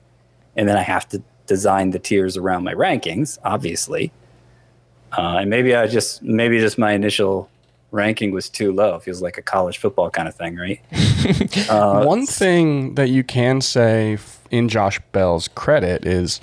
[0.56, 4.12] and then I have to design the tiers around my rankings, obviously.
[5.18, 7.50] Uh, and maybe I just maybe just my initial
[7.92, 8.96] ranking was too low.
[8.96, 10.82] It feels like a college football kind of thing, right?
[11.70, 14.18] uh, One thing that you can say
[14.52, 16.42] in Josh Bell's credit is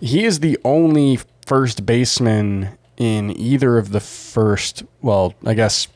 [0.00, 5.88] he is the only first baseman in either of the first, well, I guess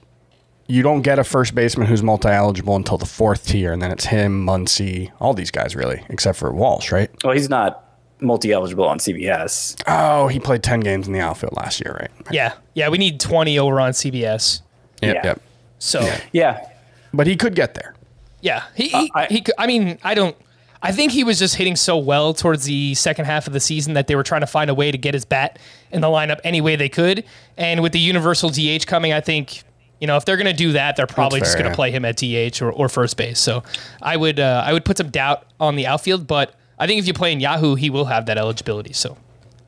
[0.69, 3.91] you don't get a first baseman who's multi eligible until the fourth tier, and then
[3.91, 7.11] it's him, Muncy, all these guys really, except for Walsh, right?
[7.25, 7.89] Well, he's not
[8.21, 9.83] multi eligible on CBS.
[9.87, 12.11] Oh, he played 10 games in the outfield last year, right?
[12.31, 12.53] Yeah.
[12.75, 12.91] Yeah.
[12.91, 14.61] We need 20 over on CBS.
[15.03, 15.15] Yep.
[15.15, 15.23] Yeah.
[15.25, 15.43] Yep.
[15.79, 16.21] So, yeah.
[16.33, 16.69] yeah.
[17.15, 17.95] But he could get there.
[18.43, 18.65] Yeah.
[18.75, 20.37] He, he, uh, I, he could, I mean, I don't.
[20.81, 23.95] I think he was just hitting so well towards the second half of the season
[23.95, 25.59] that they were trying to find a way to get his bat
[25.91, 27.25] in the lineup any way they could.
[27.57, 29.65] And with the universal DH coming, I think
[30.01, 32.05] you know, if they're going to do that, they're probably just going to play him
[32.05, 33.39] at DH or, or first base.
[33.39, 33.63] So
[34.01, 37.07] I would uh, I would put some doubt on the outfield, but I think if
[37.07, 38.93] you play in Yahoo, he will have that eligibility.
[38.93, 39.17] So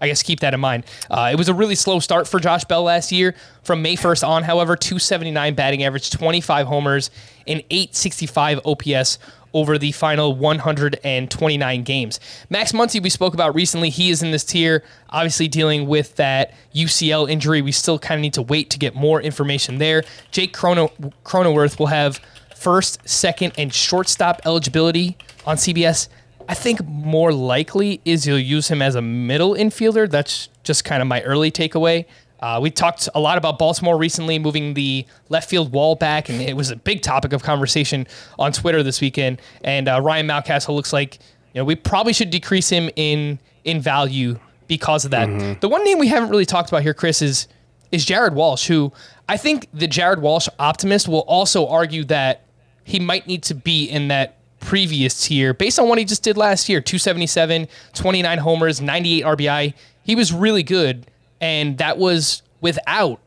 [0.00, 0.84] I guess keep that in mind.
[1.10, 3.34] Uh, it was a really slow start for Josh Bell last year.
[3.62, 7.10] From May 1st on, however, 279 batting average, 25 homers,
[7.46, 9.18] and 865 OPS
[9.52, 12.20] over the final 129 games.
[12.48, 16.52] Max Muncy, we spoke about recently, he is in this tier, obviously dealing with that
[16.74, 17.62] UCL injury.
[17.62, 20.04] We still kind of need to wait to get more information there.
[20.30, 20.88] Jake Chrono,
[21.24, 22.20] Cronenworth will have
[22.54, 26.08] first, second, and shortstop eligibility on CBS.
[26.48, 30.10] I think more likely is you'll use him as a middle infielder.
[30.10, 32.06] That's just kind of my early takeaway.
[32.40, 36.40] Uh, we talked a lot about Baltimore recently moving the left field wall back, and
[36.40, 38.06] it was a big topic of conversation
[38.38, 39.40] on Twitter this weekend.
[39.62, 41.18] And uh, Ryan Mountcastle looks like
[41.52, 45.28] you know we probably should decrease him in in value because of that.
[45.28, 45.60] Mm-hmm.
[45.60, 47.46] The one name we haven't really talked about here, Chris, is
[47.92, 48.92] is Jared Walsh, who
[49.28, 52.44] I think the Jared Walsh optimist will also argue that
[52.84, 56.36] he might need to be in that previous tier based on what he just did
[56.36, 59.74] last year 277, 29 homers, 98 RBI.
[60.02, 61.06] He was really good
[61.40, 63.20] and that was without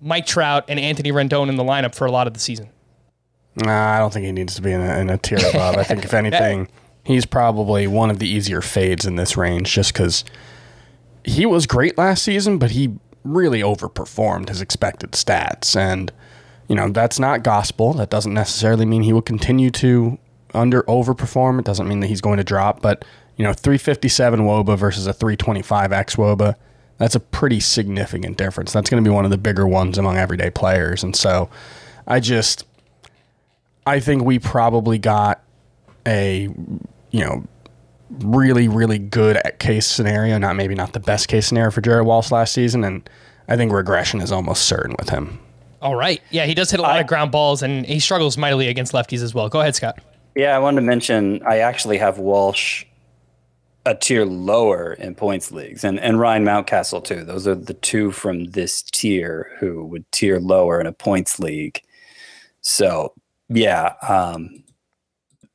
[0.00, 2.70] Mike Trout and Anthony Rendon in the lineup for a lot of the season.
[3.56, 5.76] Nah, I don't think he needs to be in a, in a tier above.
[5.76, 6.68] I think if anything,
[7.04, 10.24] he's probably one of the easier fades in this range, just because
[11.24, 12.94] he was great last season, but he
[13.24, 16.12] really overperformed his expected stats, and
[16.68, 17.94] you know, that's not gospel.
[17.94, 20.18] That doesn't necessarily mean he will continue to
[20.54, 21.58] under overperform.
[21.58, 23.04] It doesn't mean that he's going to drop, but
[23.36, 26.56] you know, 357 Woba versus a 325 X Woba,
[26.98, 28.72] that's a pretty significant difference.
[28.72, 31.02] That's going to be one of the bigger ones among everyday players.
[31.02, 31.48] And so
[32.06, 32.66] I just,
[33.86, 35.42] I think we probably got
[36.06, 36.48] a,
[37.10, 37.44] you know,
[38.10, 42.30] really, really good case scenario, not maybe not the best case scenario for Jared Walsh
[42.30, 42.84] last season.
[42.84, 43.08] And
[43.46, 45.38] I think regression is almost certain with him.
[45.80, 46.20] All right.
[46.30, 48.92] Yeah, he does hit a lot I, of ground balls and he struggles mightily against
[48.92, 49.48] lefties as well.
[49.48, 50.00] Go ahead, Scott.
[50.34, 52.84] Yeah, I wanted to mention I actually have Walsh
[53.88, 57.24] a tier lower in points leagues and, and Ryan Mountcastle too.
[57.24, 61.80] Those are the two from this tier who would tier lower in a points league.
[62.60, 63.14] So
[63.48, 64.62] yeah, um,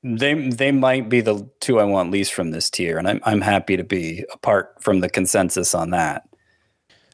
[0.03, 3.41] they they might be the two I want least from this tier, and I'm I'm
[3.41, 6.27] happy to be apart from the consensus on that.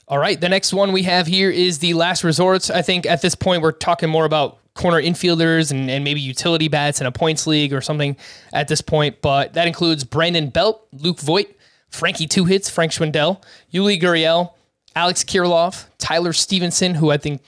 [0.07, 2.69] All right, the next one we have here is the last resorts.
[2.69, 6.69] I think at this point we're talking more about corner infielders and, and maybe utility
[6.69, 8.15] bats in a points league or something
[8.53, 9.21] at this point.
[9.21, 11.55] But that includes Brandon Belt, Luke Voit,
[11.89, 14.53] Frankie Two Hits, Frank Schwindel, Yuli Gurriel,
[14.95, 17.41] Alex Kirilloff, Tyler Stephenson, who I think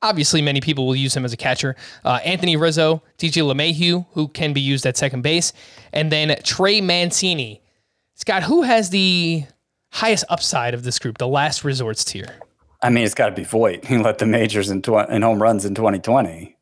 [0.00, 4.28] obviously many people will use him as a catcher, uh, Anthony Rizzo, DJ LeMahieu, who
[4.28, 5.52] can be used at second base,
[5.92, 7.62] and then Trey Mancini.
[8.14, 9.44] Scott, who has the
[9.92, 12.28] highest upside of this group, the last resorts tier?
[12.84, 13.84] I mean, it's got to be Voit.
[13.88, 16.56] He led the majors in, tw- in home runs in 2020,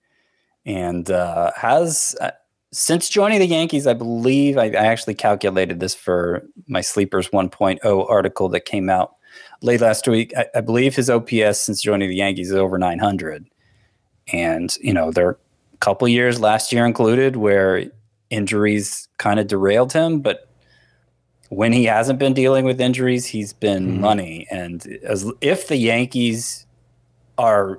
[0.64, 2.30] and uh, has uh,
[2.70, 3.88] since joining the Yankees.
[3.88, 9.16] I believe I, I, actually calculated this for my Sleepers 1.0 article that came out
[9.62, 10.32] late last week.
[10.36, 13.44] I, I believe his OPS since joining the Yankees is over 900,
[14.32, 15.38] and you know there are
[15.74, 17.90] a couple years last year included where
[18.30, 20.48] injuries kind of derailed him, but
[21.52, 24.00] when he hasn't been dealing with injuries, he's been mm-hmm.
[24.00, 24.46] money.
[24.50, 26.66] And as if the Yankees
[27.36, 27.78] are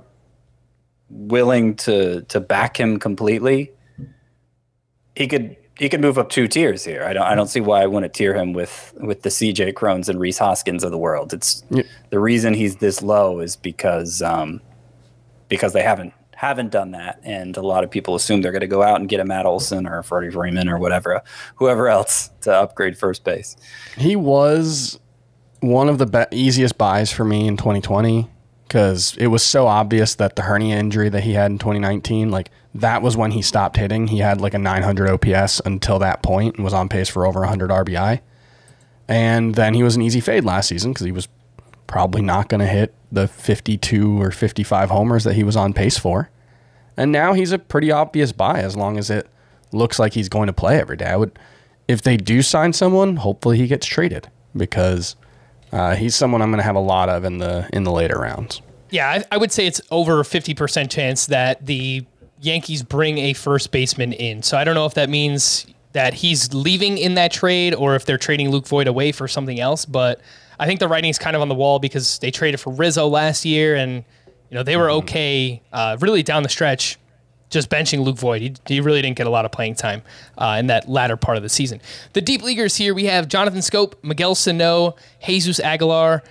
[1.10, 3.72] willing to to back him completely,
[5.16, 7.04] he could he could move up two tiers here.
[7.04, 10.08] I don't I don't see why I wouldn't tier him with with the CJ Crons
[10.08, 11.34] and Rhys Hoskins of the world.
[11.34, 11.82] It's yeah.
[12.12, 14.62] the reason he's this low is because um
[15.50, 18.68] because they haven't haven't done that, and a lot of people assume they're going to
[18.68, 21.22] go out and get a Matt Olson or a Freddie Freeman or whatever,
[21.56, 23.56] whoever else to upgrade first base.
[23.98, 25.00] He was
[25.62, 28.30] one of the be- easiest buys for me in 2020
[28.68, 32.52] because it was so obvious that the hernia injury that he had in 2019, like
[32.76, 34.08] that was when he stopped hitting.
[34.08, 37.40] He had like a 900 OPS until that point and was on pace for over
[37.40, 38.20] 100 RBI.
[39.08, 41.28] And then he was an easy fade last season because he was
[41.88, 45.98] probably not going to hit the 52 or 55 homers that he was on pace
[45.98, 46.30] for.
[46.98, 49.28] And now he's a pretty obvious buy as long as it
[49.72, 51.08] looks like he's going to play every day.
[51.08, 51.38] I would,
[51.88, 55.16] if they do sign someone, hopefully he gets traded because
[55.72, 58.20] uh, he's someone I'm going to have a lot of in the in the later
[58.20, 58.62] rounds.
[58.92, 62.06] Yeah, I, I would say it's over 50% chance that the
[62.40, 64.44] Yankees bring a first baseman in.
[64.44, 68.06] So I don't know if that means that he's leaving in that trade or if
[68.06, 69.86] they're trading Luke Voit away for something else.
[69.86, 70.22] But
[70.60, 73.46] I think the writing's kind of on the wall because they traded for Rizzo last
[73.46, 74.04] year and
[74.54, 75.06] you know, they were mm-hmm.
[75.06, 77.00] okay uh, really down the stretch
[77.50, 78.40] just benching Luke Voit.
[78.40, 80.04] He, he, really didn't get a lot of playing time
[80.38, 81.82] uh, in that latter part of the season.
[82.14, 86.22] The deep leaguers here we have Jonathan Schoop, Miguel Sano, Jesus Aguilar,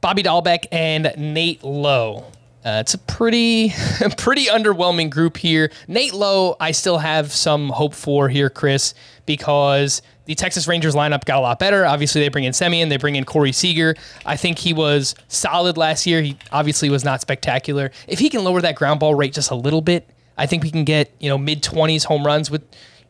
[0.00, 2.26] Bobby Dalbec, and Nate Lowe.
[2.64, 3.72] Uh, it's a pretty,
[4.16, 5.70] pretty underwhelming group here.
[5.86, 8.92] Nate Lowe, I still have some hope for here, Chris,
[9.36, 11.86] because the Texas Rangers lineup got a lot better.
[11.86, 13.94] Obviously, they bring in Semien, they bring in Corey Seager.
[14.26, 16.20] I think he was solid last year.
[16.20, 17.92] He obviously was not spectacular.
[18.08, 20.70] If he can lower that ground ball rate just a little bit, I think we
[20.72, 22.62] can get you know mid twenties home runs with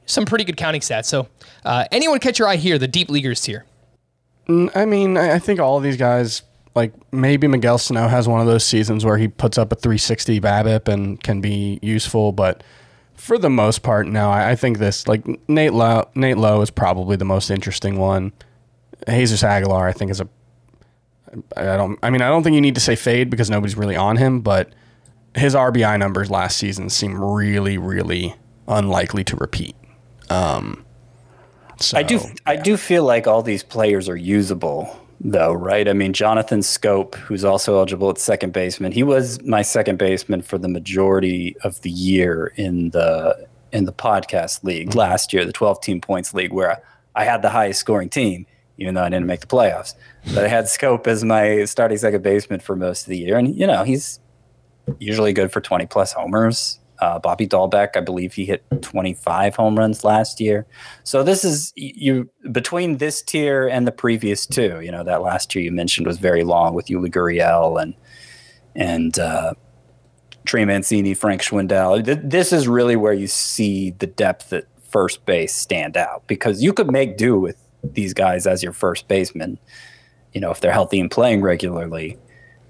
[0.04, 1.06] some pretty good counting stats.
[1.06, 1.26] So,
[1.64, 2.76] uh, anyone catch your eye here?
[2.76, 3.64] The deep leaguers here.
[4.46, 6.42] Mm, I mean, I think all of these guys,
[6.74, 10.38] like maybe Miguel Sano has one of those seasons where he puts up a 360
[10.38, 12.62] BABIP and can be useful, but
[13.20, 14.30] for the most part, no.
[14.30, 16.08] I, I think this like Nate Lowe.
[16.14, 18.32] Nate Lowe is probably the most interesting one.
[19.06, 20.28] Jesus Aguilar, I think, is a.
[21.54, 21.98] I don't.
[22.02, 24.40] I mean, I don't think you need to say fade because nobody's really on him,
[24.40, 24.72] but
[25.36, 28.34] his RBI numbers last season seem really, really
[28.66, 29.76] unlikely to repeat.
[30.30, 30.84] Um,
[31.78, 32.16] so, I do.
[32.16, 32.32] Yeah.
[32.46, 35.86] I do feel like all these players are usable though, right?
[35.88, 40.42] I mean, Jonathan Schoop, who's also eligible at second baseman, he was my second baseman
[40.42, 44.98] for the majority of the year in the in the podcast league mm-hmm.
[44.98, 46.82] last year, the 12 team points league, where
[47.14, 48.46] I had the highest scoring team,
[48.78, 49.94] even though I didn't make the playoffs.
[50.34, 53.54] But I had Schoop as my starting second baseman for most of the year, and
[53.56, 54.20] you know he's
[54.98, 56.79] usually good for 20 plus homers.
[57.00, 60.66] Uh, Bobby Dalbec, I believe he hit 25 home runs last year.
[61.02, 64.80] So this is you between this tier and the previous two.
[64.80, 67.94] You know that last year you mentioned was very long with Yuli Gurriel and
[68.76, 69.54] and uh,
[70.44, 72.04] Trey Mancini, Frank Schwindel.
[72.04, 76.62] Th- This is really where you see the depth at first base stand out because
[76.62, 79.58] you could make do with these guys as your first baseman,
[80.32, 82.18] you know, if they're healthy and playing regularly.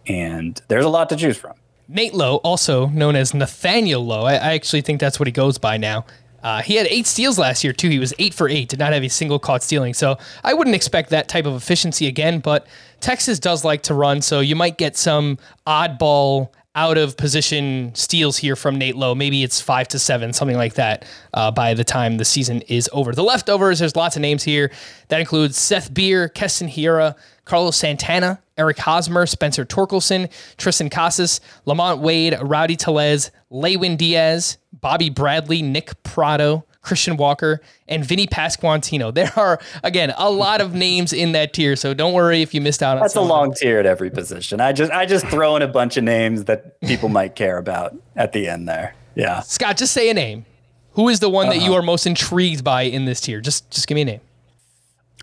[0.06, 1.54] And there's a lot to choose from.
[1.90, 5.58] Nate Lowe, also known as Nathaniel Lowe, I, I actually think that's what he goes
[5.58, 6.06] by now.
[6.40, 7.88] Uh, he had eight steals last year too.
[7.88, 9.92] He was eight for eight, did not have a single caught stealing.
[9.92, 12.38] So I wouldn't expect that type of efficiency again.
[12.38, 12.66] But
[13.00, 18.36] Texas does like to run, so you might get some oddball out of position steals
[18.38, 19.14] here from Nate Lowe.
[19.14, 22.88] Maybe it's five to seven, something like that, uh, by the time the season is
[22.92, 23.12] over.
[23.12, 24.70] The leftovers, there's lots of names here.
[25.08, 27.16] That includes Seth Beer, Keston Hiura,
[27.50, 35.10] Carlos Santana, Eric Hosmer, Spencer Torkelson, Triston Casas, LaMonte Wade, Rowdy Tellez, Lewin Diaz, Bobby
[35.10, 39.12] Bradley, Nick Pratto, Christian Walker, and Vinny Pasquantino.
[39.14, 42.60] There are, again, a lot of names in that tier, so don't worry if you
[42.60, 43.36] missed out on That's a some of them.
[43.36, 44.60] long tier at every position.
[44.60, 47.96] I just I just throw in a bunch of names that people might care about
[48.14, 48.94] at the end there.
[49.16, 49.40] Yeah.
[49.40, 50.46] Scott, just say a name.
[50.92, 51.66] Who is the one that Uh-huh.
[51.66, 53.40] you are most intrigued by in this tier?
[53.40, 54.20] Just just give me a name.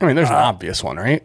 [0.02, 1.24] I mean, Uh, there's an obvious one, right?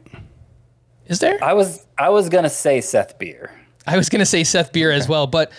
[1.07, 1.43] Is there?
[1.43, 3.53] I was I was gonna say Seth Beer.
[3.87, 5.51] I was gonna say Seth Beer as well, but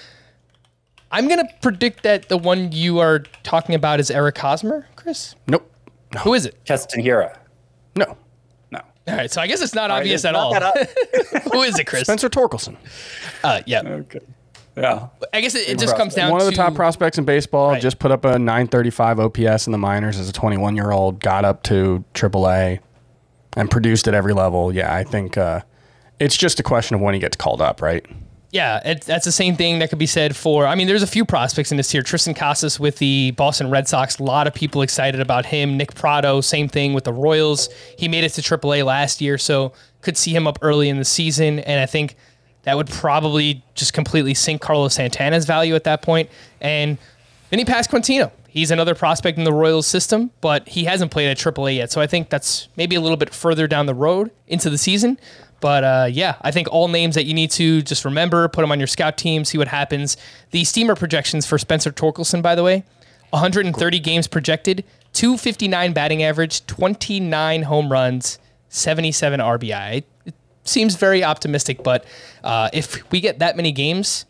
[1.11, 5.35] I'm gonna predict that the one you are talking about is Eric Hosmer, Chris.
[5.47, 5.69] Nope.
[6.23, 6.63] Who is it?
[6.65, 7.37] Keston Hiura.
[7.95, 8.17] No.
[8.71, 8.79] No.
[9.07, 10.73] All right, so I guess it's not obvious it's at not all.
[11.53, 12.03] Who is it, Chris?
[12.03, 12.77] Spencer Torkelson.
[13.43, 14.19] Uh, yeah, Okay.
[14.75, 15.09] Yeah.
[15.31, 17.25] I guess it, it just comes down to One of the to top prospects in
[17.25, 17.69] baseball.
[17.71, 17.81] Right.
[17.81, 21.19] Just put up a 935 OPS in the minors as a 21 year old.
[21.19, 22.79] Got up to AAA
[23.55, 24.73] and produced at every level.
[24.73, 25.61] Yeah, I think uh,
[26.19, 28.05] it's just a question of when he gets called up, right?
[28.51, 30.67] Yeah, it, that's the same thing that could be said for.
[30.67, 32.03] I mean, there's a few prospects in this tier.
[32.03, 34.19] Triston Casas with the Boston Red Sox.
[34.19, 35.75] A lot of people excited about him.
[35.75, 37.69] Nick Pratto, same thing with the Royals.
[37.97, 41.05] He made it to AAA last year, so could see him up early in the
[41.05, 41.59] season.
[41.59, 42.15] And I think
[42.61, 46.29] that would probably just completely sink Carlos Santana's value at that point.
[46.61, 46.99] And
[47.49, 48.31] Vinny Pasquantino.
[48.53, 51.91] He's another prospect in the Royals system, but he hasn't played at AAA yet.
[51.91, 55.19] So I think that's maybe a little bit further down the road into the season.
[55.59, 58.71] But uh, yeah, I think all names that you need to just remember, put them
[58.71, 60.17] on your scout team, see what happens.
[60.51, 62.83] The steamer projections for Spencer Torkelson, by the way,
[63.31, 64.83] 130 games projected,
[65.13, 68.37] 259 batting average, 29 home runs,
[68.69, 70.03] 77 RBI.
[70.27, 72.05] It seems very optimistic, but
[72.43, 74.25] uh, if we get that many games,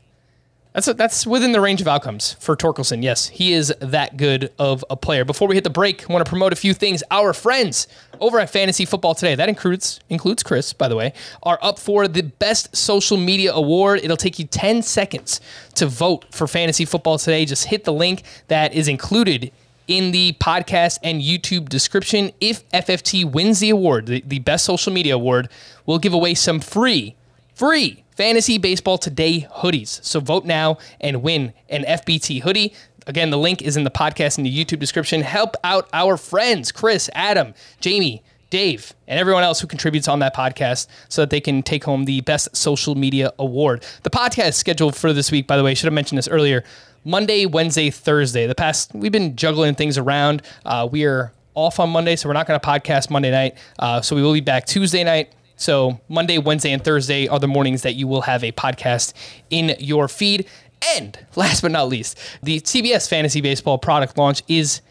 [0.74, 3.04] that's that's within the range of outcomes for Torkelson.
[3.04, 5.24] Yes, he is that good of a player.
[5.24, 7.04] Before we hit the break, I want to promote a few things.
[7.12, 7.88] Our friends
[8.20, 11.14] over at Fantasy Football Today, that includes includes Chris, by the way,
[11.44, 14.00] are up for the best social media award.
[14.04, 15.40] It'll take you 10 seconds
[15.76, 17.46] to vote for Fantasy Football Today.
[17.46, 19.52] Just hit the link that is included
[19.88, 22.32] in the podcast and YouTube description.
[22.40, 25.50] If FFT wins the award, the, the best social media award,
[25.86, 27.16] we'll give away some free
[27.54, 30.04] free Fantasy Baseball Today hoodies.
[30.04, 32.74] So vote now and win an FBT hoodie.
[33.08, 35.22] Again, the link is in the podcast and the YouTube description.
[35.22, 40.36] Help out our friends, Chris, Adam, Jamie, Dave, and everyone else who contributes on that
[40.36, 43.84] podcast so that they can take home the best social media award.
[44.04, 46.64] The podcast scheduled for this week, by the way, should have mentioned this earlier.
[47.04, 48.48] Monday, Wednesday, Thursday.
[48.48, 50.44] The past, we've been juggling things around.
[50.66, 53.58] Uh, we are off on Monday, so we're not going to podcast Monday night.
[53.80, 55.34] Uh, so we will be back Tuesday night.
[55.56, 59.14] So Monday, Wednesday, and Thursday are the mornings that you will have a podcast
[59.50, 60.48] in your feed.
[60.96, 64.82] And last but not least, the CBS Fantasy Baseball product launch is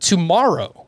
[0.00, 0.86] tomorrow,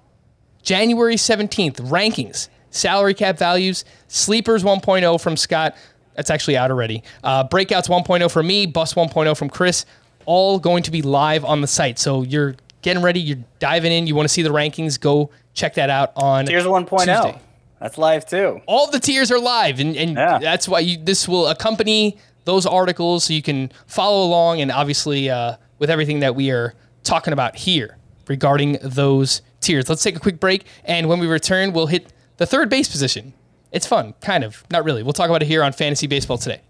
[0.63, 1.77] January 17th.
[1.89, 5.77] Rankings, salary cap values, sleepers 1.0 from Scott.
[6.15, 7.03] That's actually out already.
[7.23, 9.85] Uh, breakouts 1.0 from me, bus 1.0 from Chris.
[10.27, 11.99] All going to be live on the site.
[11.99, 15.75] So you're getting ready, you're diving in, you want to see the rankings, go check
[15.75, 16.99] that out on Here's 1.0.
[16.99, 17.41] Tuesday
[17.81, 18.61] That's live too.
[18.67, 20.39] all the tiers are live and, and Yeah.
[20.39, 25.29] that's why you, this will accompany those articles so you can follow along and obviously
[25.31, 26.75] uh, with everything that we are
[27.05, 31.73] talking about here regarding those tiers let's take a quick break and when we return
[31.73, 33.33] we'll hit the third base position
[33.73, 36.61] it's fun kind of not really we'll talk about it here on fantasy baseball today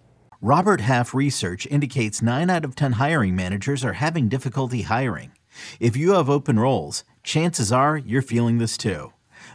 [0.40, 5.32] Robert Half research indicates 9 out of 10 hiring managers are having difficulty hiring.
[5.80, 9.12] If you have open roles, chances are you're feeling this too.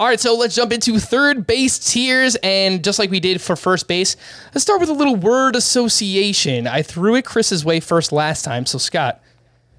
[0.00, 2.36] All right, so let's jump into third base tiers.
[2.42, 4.16] And just like we did for first base,
[4.54, 6.66] let's start with a little word association.
[6.66, 8.64] I threw it Chris's way first last time.
[8.64, 9.20] So, Scott,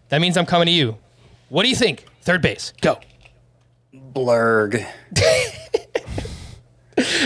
[0.10, 0.98] that means I'm coming to you.
[1.48, 2.06] What do you think?
[2.22, 3.00] Third base, go.
[3.94, 4.86] Blurg.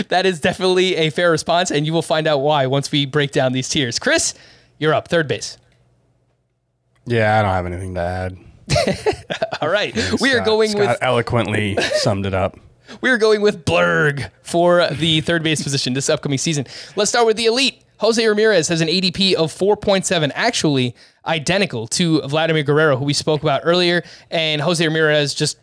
[0.08, 3.32] That is definitely a fair response, and you will find out why once we break
[3.32, 3.98] down these tiers.
[3.98, 4.34] Chris,
[4.78, 5.08] you're up.
[5.08, 5.58] Third base.
[7.06, 8.38] Yeah, I don't have anything to add.
[9.60, 9.94] All right.
[10.20, 12.56] we are Scott- going Scott with eloquently summed it up.
[13.00, 16.66] We are going with Blurg for the third base position this upcoming season.
[16.96, 17.82] Let's start with the elite.
[17.98, 20.94] Jose Ramirez has an ADP of 4.7, actually
[21.26, 24.02] identical to Vladimir Guerrero, who we spoke about earlier.
[24.30, 25.58] And Jose Ramirez just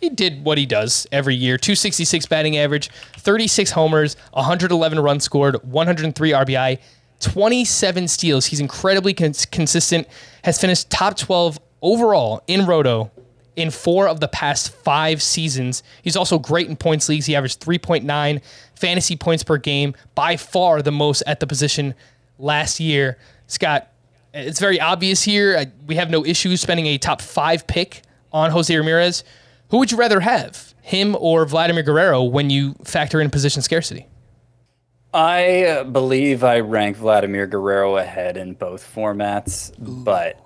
[0.00, 5.56] he did what he does every year 266 batting average, 36 homers, 111 runs scored,
[5.64, 6.78] 103 RBI,
[7.20, 8.46] 27 steals.
[8.46, 10.06] He's incredibly cons- consistent,
[10.44, 13.10] has finished top 12 overall in Roto
[13.58, 15.82] in four of the past five seasons.
[16.02, 17.26] He's also great in points leagues.
[17.26, 18.40] He averaged 3.9
[18.74, 21.94] fantasy points per game, by far the most at the position
[22.38, 23.18] last year.
[23.48, 23.92] Scott,
[24.32, 25.72] it's very obvious here.
[25.86, 28.02] We have no issues spending a top five pick
[28.32, 29.24] on Jose Ramirez.
[29.70, 34.06] Who would you rather have, him or Vladimir Guerrero, when you factor in position scarcity?
[35.12, 40.40] I believe I rank Vladimir Guerrero ahead in both formats, but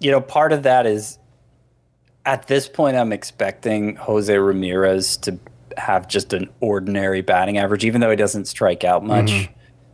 [0.00, 1.18] you know, part of that is
[2.28, 5.38] at this point I'm expecting Jose Ramirez to
[5.78, 9.48] have just an ordinary batting average, even though he doesn't strike out much.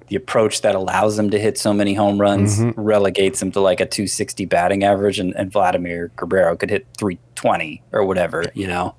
[0.08, 3.80] The approach that allows him to hit so many home runs relegates him to like
[3.80, 8.96] a 260 batting average, and, and Vladimir Guerrero could hit 320 or whatever, you know.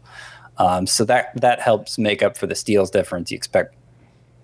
[0.57, 3.31] Um, so that that helps make up for the steals difference.
[3.31, 3.75] You expect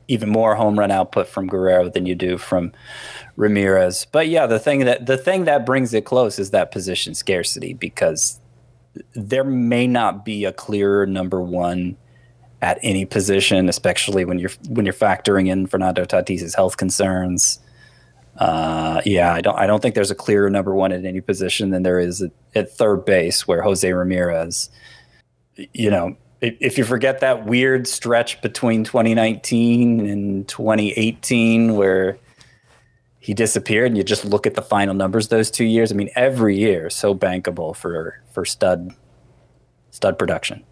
[0.10, 2.74] even more home run output from Guerrero than you do from
[3.38, 4.06] Ramirez.
[4.12, 7.74] But yeah, the thing that the thing that brings it close is that position scarcity
[7.74, 8.42] because
[9.14, 11.98] there may not be a clear number one
[12.62, 17.60] at any position, especially when you're when you're factoring in Fernando Tatis's health concerns.
[18.38, 21.72] Uh, yeah, I don't I don't think there's a clearer number one at any position
[21.72, 24.70] than there is at, at third base, where Jose Ramirez,
[25.74, 32.18] you know, if, if you forget that weird stretch between 2019 and 2018 where
[33.22, 36.10] he disappeared and you just look at the final numbers those two years i mean
[36.16, 38.94] every year so bankable for for stud
[39.92, 40.64] stud production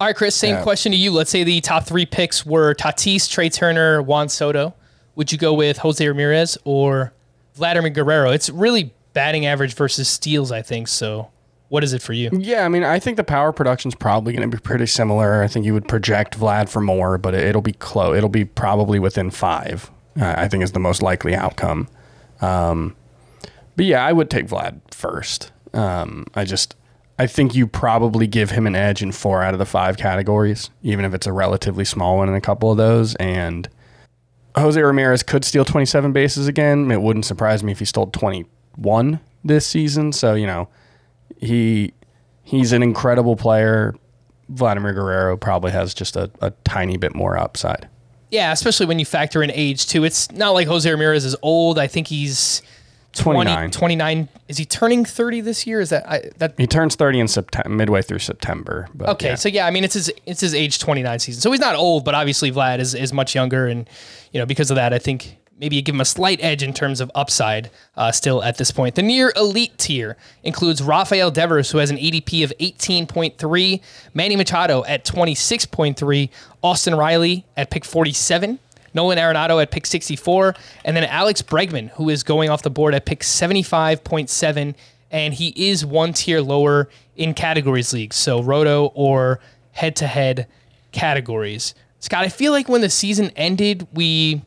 [0.00, 1.10] All right, Chris, same question to you.
[1.10, 4.74] Let's say the top three picks were Tatis, Trea Turner, Juan Soto.
[5.16, 7.12] Would you go with Jose Ramirez or
[7.54, 8.30] Vladimir Guerrero?
[8.30, 10.88] It's really batting average versus steals, I think.
[10.88, 11.30] So,
[11.68, 12.30] what is it for you?
[12.32, 15.42] Yeah, I mean, I think the power production's probably going to be pretty similar.
[15.42, 18.16] I think you would project Vlad for more, but it'll be close.
[18.16, 19.90] It'll be probably within five.
[20.18, 21.88] Uh, I think is the most likely outcome.
[22.40, 22.96] Um,
[23.76, 25.52] but yeah, I would take Vlad first.
[25.72, 26.74] Um, I just,
[27.18, 30.70] I think you probably give him an edge in four out of the five categories,
[30.82, 33.14] even if it's a relatively small one in a couple of those.
[33.16, 33.68] And
[34.56, 36.90] Jose Ramirez could steal 27 bases again.
[36.90, 40.12] It wouldn't surprise me if he stole 21 this season.
[40.12, 40.68] So you know,
[41.36, 41.92] he
[42.42, 43.94] he's an incredible player.
[44.48, 47.88] Vladimir Guerrero probably has just a, a tiny bit more upside.
[48.30, 50.04] Yeah, especially when you factor in age too.
[50.04, 51.78] It's not like Jose Ramirez is old.
[51.78, 52.60] I think he's
[53.12, 53.70] 20, 29.
[53.70, 54.28] 29.
[54.48, 55.80] Is he turning 30 this year?
[55.80, 58.88] Is that I, that He turns 30 in September, midway through September.
[58.94, 59.34] But Okay, yeah.
[59.36, 61.40] so yeah, I mean it's his it's his age 29 season.
[61.40, 63.88] So he's not old, but obviously Vlad is, is much younger and
[64.32, 67.00] you know, because of that, I think maybe give him a slight edge in terms
[67.00, 68.94] of upside uh, still at this point.
[68.94, 73.80] The near elite tier includes Rafael Devers, who has an ADP of 18.3,
[74.14, 76.28] Manny Machado at 26.3,
[76.62, 78.58] Austin Riley at pick 47,
[78.92, 80.54] Nolan Arenado at pick 64,
[80.84, 84.74] and then Alex Bregman, who is going off the board at pick 75.7,
[85.10, 89.40] and he is one tier lower in categories leagues, so roto or
[89.72, 90.46] head to head
[90.92, 91.74] categories.
[92.00, 94.42] Scott, I feel like when the season ended, we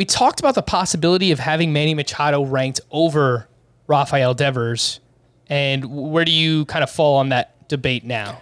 [0.00, 3.46] we talked about the possibility of having Manny Machado ranked over
[3.86, 4.98] Rafael Devers,
[5.46, 8.40] and where do you kind of fall on that debate now?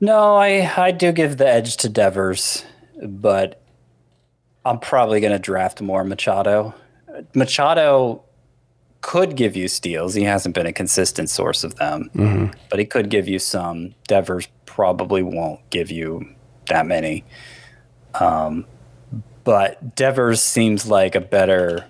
[0.00, 2.64] no i i do give the edge to devers
[3.00, 3.62] but
[4.64, 6.74] i'm probably going to draft more machado
[7.34, 8.22] machado
[9.00, 10.14] could give you steals.
[10.14, 13.96] He hasn't been a consistent source of them, but he could give you some.
[14.06, 16.24] Devers probably won't give you
[16.68, 17.24] that many.
[18.14, 18.64] Um,
[19.44, 21.86] but Devers seems like a better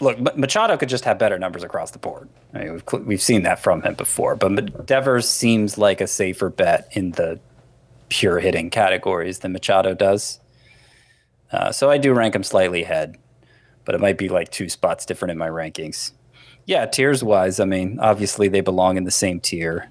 [0.00, 0.18] look.
[0.36, 2.28] Machado could just have better numbers across the board.
[2.54, 6.50] I mean, we've we've seen that from him before, but Devers seems like a safer
[6.50, 7.40] bet in the
[8.08, 10.40] pure hitting categories than Machado does.
[11.52, 13.16] Uh, so I do rank him slightly ahead,
[13.84, 16.12] but it might be like two spots different in my rankings.
[16.66, 19.90] Yeah, tiers wise, I mean, obviously they belong in the same tier.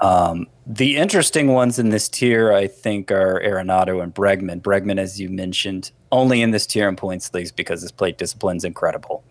[0.00, 4.60] Um, the interesting ones in this tier, I think, are Arenado and Bregman.
[4.60, 8.64] Bregman, as you mentioned, only in this tier in points leagues because his plate discipline's
[8.64, 9.24] incredible.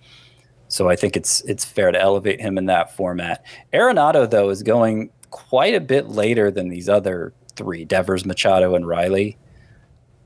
[0.67, 3.45] So I think it's it's fair to elevate him in that format.
[3.73, 8.87] Arenado, though, is going quite a bit later than these other three: Devers, Machado, and
[8.87, 9.37] Riley.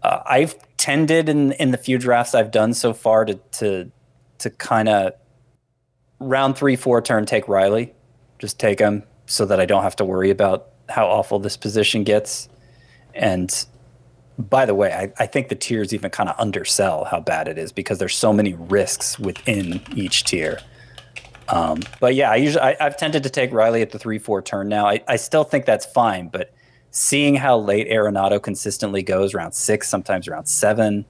[0.01, 3.91] Uh, I've tended in in the few drafts I've done so far to to
[4.37, 5.13] to kind of
[6.19, 7.93] round three, four turn take Riley,
[8.37, 12.03] just take him so that I don't have to worry about how awful this position
[12.03, 12.49] gets.
[13.13, 13.65] And
[14.39, 17.59] by the way, I, I think the tiers even kind of undersell how bad it
[17.59, 20.59] is because there's so many risks within each tier.
[21.47, 24.41] Um, but yeah, I usually I, I've tended to take Riley at the three four
[24.41, 24.87] turn now.
[24.87, 26.51] I, I still think that's fine, but
[26.89, 31.05] seeing how late Arenado consistently goes, around six, sometimes around seven,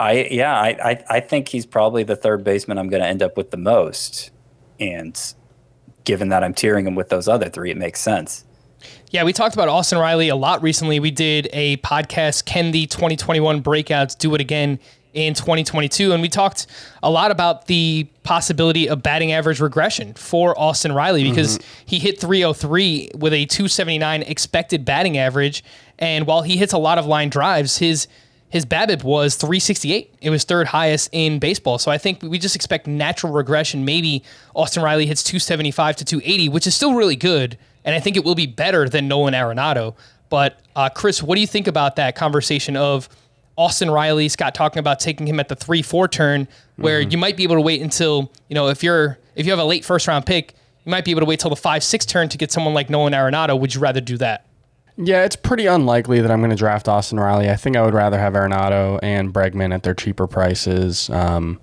[0.00, 3.22] I yeah, I I, I think he's probably the third baseman I'm going to end
[3.22, 4.30] up with the most,
[4.80, 5.18] and
[6.04, 8.44] given that I'm tiering him with those other three, it makes sense.
[9.10, 10.98] Yeah, we talked about Austin Riley a lot recently.
[10.98, 14.78] We did a podcast, Can the 2021 Breakouts Do It Again
[15.12, 16.12] in 2022?
[16.12, 16.66] And we talked
[17.02, 21.30] a lot about the possibility of batting average regression for Austin Riley mm-hmm.
[21.30, 25.62] because he hit 303 with a 279 expected batting average.
[25.98, 28.08] And while he hits a lot of line drives, his
[28.52, 30.14] his BABIP was 368.
[30.20, 31.78] It was third highest in baseball.
[31.78, 33.86] So I think we just expect natural regression.
[33.86, 34.22] Maybe
[34.54, 37.56] Austin Riley hits 275 to 280, which is still really good.
[37.82, 39.94] And I think it will be better than Nolan Arenado.
[40.28, 43.08] But uh, Chris, what do you think about that conversation of
[43.56, 46.46] Austin Riley, Scott talking about taking him at the three four turn,
[46.76, 49.58] where you might be able to wait until you know if you're if you have
[49.58, 52.04] a late first round pick, you might be able to wait till the five six
[52.04, 53.58] turn to get someone like Nolan Arenado.
[53.58, 54.46] Would you rather do that?
[54.96, 57.48] Yeah, it's pretty unlikely that I'm going to draft Austin Riley.
[57.48, 61.08] I think I would rather have Arenado and Bregman at their cheaper prices.
[61.10, 61.60] Um,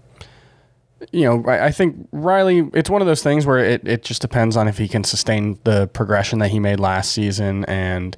[1.11, 4.21] you know, I, I think Riley, it's one of those things where it, it just
[4.21, 7.65] depends on if he can sustain the progression that he made last season.
[7.65, 8.17] And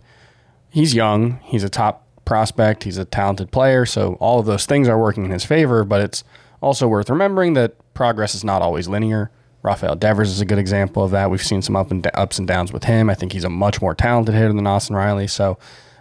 [0.70, 3.86] he's young, he's a top prospect, he's a talented player.
[3.86, 6.24] So all of those things are working in his favor, but it's
[6.62, 9.30] also worth remembering that progress is not always linear.
[9.64, 11.30] Rafael Devers is a good example of that.
[11.30, 13.10] We've seen some up and ups and downs with him.
[13.10, 15.28] I think he's a much more talented hitter than Austin Riley.
[15.28, 15.58] So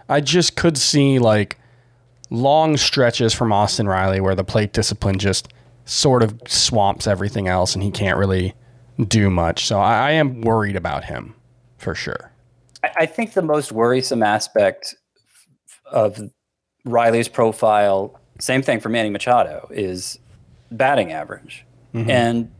[0.09, 1.57] I just could see like
[2.29, 5.49] long stretches from Austin Riley where the plate discipline just
[5.85, 8.53] sort of swamps everything else and he can't really
[9.07, 9.65] do much.
[9.65, 11.35] So I, I am worried about him
[11.77, 12.31] for sure.
[12.83, 14.95] I, I think the most worrisome aspect
[15.85, 16.19] of
[16.85, 20.17] Riley's profile, same thing for Manny Machado, is
[20.71, 21.65] batting average.
[21.93, 22.09] Mm-hmm.
[22.09, 22.51] And y-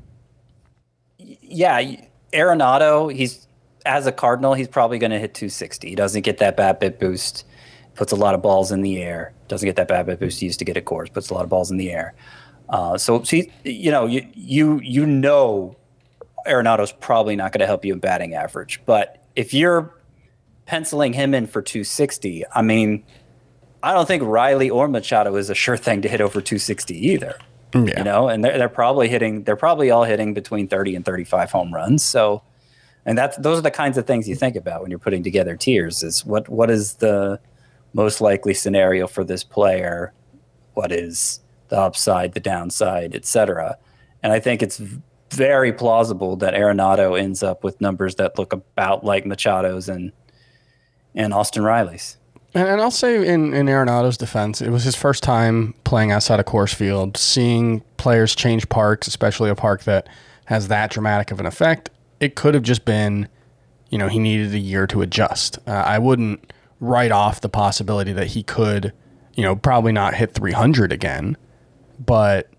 [1.42, 1.96] yeah,
[2.34, 3.48] Arenado, he's
[3.86, 5.90] as a Cardinal, he's probably going to hit 260.
[5.90, 7.46] He doesn't get that BABIP boost.
[7.96, 9.34] Puts a lot of balls in the air.
[9.48, 11.12] Doesn't get that BABIP boost he used to get at Coors.
[11.12, 12.14] Puts a lot of balls in the air.
[12.70, 15.76] Uh, so, see, you know, you you you know,
[16.48, 18.82] Arenado's probably not going to help you in batting average.
[18.86, 19.94] But if you're
[20.66, 23.04] penciling him in for 260, I mean,
[23.84, 27.36] I don't think Riley or Machado is a sure thing to hit over 260 either.
[27.74, 28.00] Yeah.
[28.00, 31.52] You know, and they're, they're probably hitting, they're probably all hitting between 30 and 35
[31.52, 32.04] home runs.
[32.04, 32.44] So,
[33.06, 35.56] and that's, those are the kinds of things you think about when you're putting together
[35.56, 37.40] tiers is what, what is the
[37.94, 40.14] most likely scenario for this player?
[40.74, 41.40] What is
[41.72, 43.78] the upside, the downside, et cetera.
[44.22, 44.80] And I think it's
[45.32, 50.12] very plausible that Arenado ends up with numbers that look about like Machado's and,
[51.16, 52.18] and Austin Riley's.
[52.54, 56.40] And, and I'll say in, in Arenado's defense, it was his first time playing outside
[56.40, 60.08] of Coors Field, seeing players change parks, especially a park that
[60.46, 61.90] has that dramatic of an effect.
[62.20, 63.28] It could have just been,
[63.90, 65.60] you know, he needed a year to adjust.
[65.66, 68.92] Uh, I wouldn't write off the possibility that he could,
[69.36, 71.38] you know, probably not hit 300 again,
[72.00, 72.50] but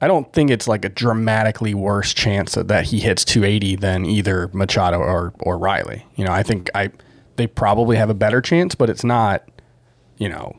[0.00, 4.06] I don't think it's like a dramatically worse chance that, that he hits 280 than
[4.06, 6.06] either Machado or, or Riley.
[6.16, 6.90] You know, I think I
[7.36, 9.48] they probably have a better chance, but it's not,
[10.18, 10.56] you know,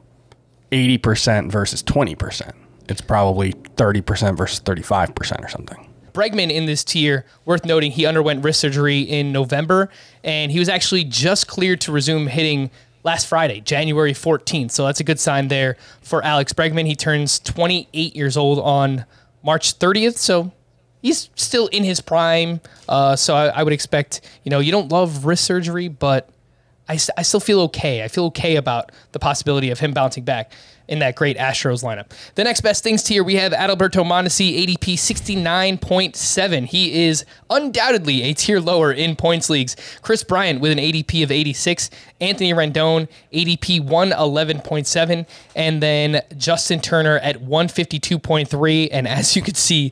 [0.72, 2.54] 80% versus 20%.
[2.90, 5.90] It's probably 30% versus 35% or something.
[6.14, 9.90] Bregman in this tier, worth noting, he underwent wrist surgery in November,
[10.24, 12.72] and he was actually just cleared to resume hitting
[13.04, 14.72] last Friday, January 14th.
[14.72, 16.88] So that's a good sign there for Alex Bregman.
[16.88, 19.06] He turns 28 years old on
[19.44, 20.52] March 30th, so
[21.02, 22.62] he's still in his prime.
[22.90, 26.30] Uh, so I, I would expect, you know, you don't love wrist surgery, but
[26.90, 28.04] I, I still feel okay.
[28.04, 30.52] I feel okay about the possibility of him bouncing back
[30.88, 32.12] in that great Astros lineup.
[32.36, 36.66] The next best things tier, we have Adalberto Mondesi, ADP 69.7.
[36.66, 39.76] He is undoubtedly a tier lower in points leagues.
[40.02, 41.90] Kris Bryant with an ADP of 86.
[42.22, 45.28] Anthony Rendon, ADP 111.7.
[45.56, 48.90] And then Justin Turner at 152.3.
[48.92, 49.92] And as you can see,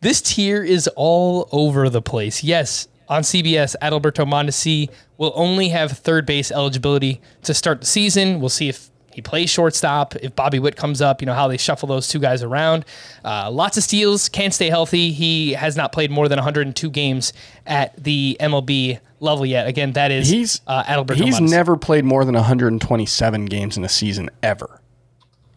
[0.00, 2.44] this tier is all over the place.
[2.44, 8.40] Yes, on CBS, Adalberto Mondesi will only have third base eligibility to start the season.
[8.40, 11.56] We'll see if he plays shortstop, if Bobby Witt comes up, you know, how they
[11.56, 12.84] shuffle those two guys around.
[13.24, 15.12] Uh, lots of steals, can't stay healthy.
[15.12, 17.32] He has not played more than 102 games
[17.64, 19.68] at the MLB level yet.
[19.68, 21.50] Again, that is He's uh, Adalberto He's Mondesi.
[21.50, 24.80] never played more than 127 games in a season ever,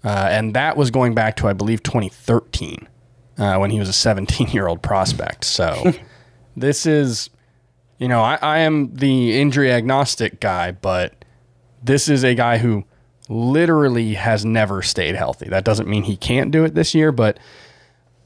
[0.04, 2.88] uh, and that was going back to I believe 2013
[3.39, 5.43] uh, when he was a 17 year old prospect.
[5.43, 5.93] So
[6.56, 7.30] this is,
[7.98, 11.26] you know, I, I am the injury agnostic guy, but
[11.84, 12.86] this is a guy who
[13.30, 15.50] literally has never stayed healthy.
[15.50, 17.39] That doesn't mean he can't do it this year, but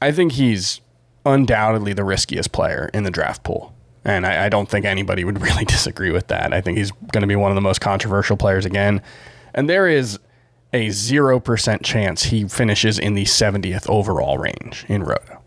[0.00, 0.80] I think he's
[1.24, 3.74] undoubtedly the riskiest player in the draft pool.
[4.04, 6.52] And I, I don't think anybody would really disagree with that.
[6.52, 9.02] I think he's going to be one of the most controversial players again.
[9.54, 10.18] And there is
[10.72, 15.41] a 0% chance he finishes in the 70th overall range in Roto.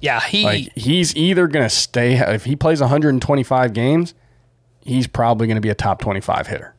[0.00, 4.14] Yeah, he Like, he's either going to stay, if he plays 125 games,
[4.80, 6.74] he's probably going to be a top 25 hitter.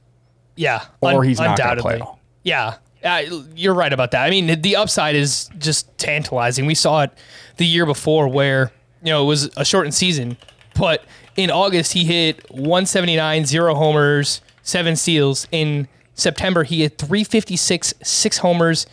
[0.55, 1.81] Yeah, Or he's not gonna undoubtedly.
[1.81, 2.19] play at all.
[2.43, 3.21] Yeah, uh,
[3.55, 4.25] you're right about that.
[4.25, 6.65] I mean, the upside is just tantalizing.
[6.65, 7.11] We saw it
[7.57, 10.37] the year before, where you know it was a shortened season,
[10.75, 11.03] but
[11.35, 15.47] in August he hit 179, zero homers, seven steals.
[15.51, 18.85] In September he hit 356, six homers,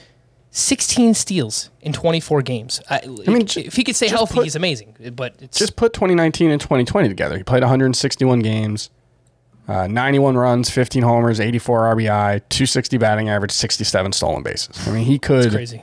[0.59, 2.81] 16 steals in 24 games.
[2.91, 4.97] I, mean, if he could stay healthy, put- he's amazing.
[5.15, 7.37] But it's Just put 2019 and 2020 together.
[7.37, 8.91] He played 161 games,
[9.69, 14.87] uh, 91 runs, 15 homers, 84 RBI, 260 batting average, 67 stolen bases.
[14.89, 15.83] I mean, he could crazy.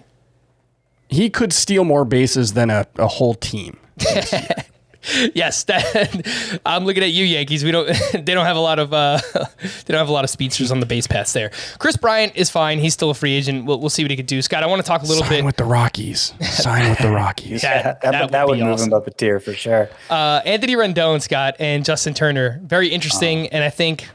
[1.07, 3.77] he could steal more bases than a, a whole team.
[5.33, 7.63] Yes, that, I'm looking at you, Yankees.
[7.63, 7.85] We don't.
[8.25, 8.93] They don't have a lot of.
[8.93, 11.51] Uh, they don't have a lot of speedsters on the base paths there.
[11.79, 12.79] Kris Bryant is fine.
[12.79, 13.65] He's still a free agent.
[13.65, 14.41] We'll, we'll see what he can do.
[14.41, 15.45] Scott, I want to talk a little Sign bit.
[15.45, 16.33] with the Rockies.
[16.41, 17.61] Sign with the Rockies.
[17.61, 18.89] That- that, that that, would would, move awesome.
[18.89, 19.89] him up a tier for sure.
[20.09, 22.59] Uh, Anthony Rendon, Scott, and Justin Turner.
[22.63, 24.07] Very interesting, and I think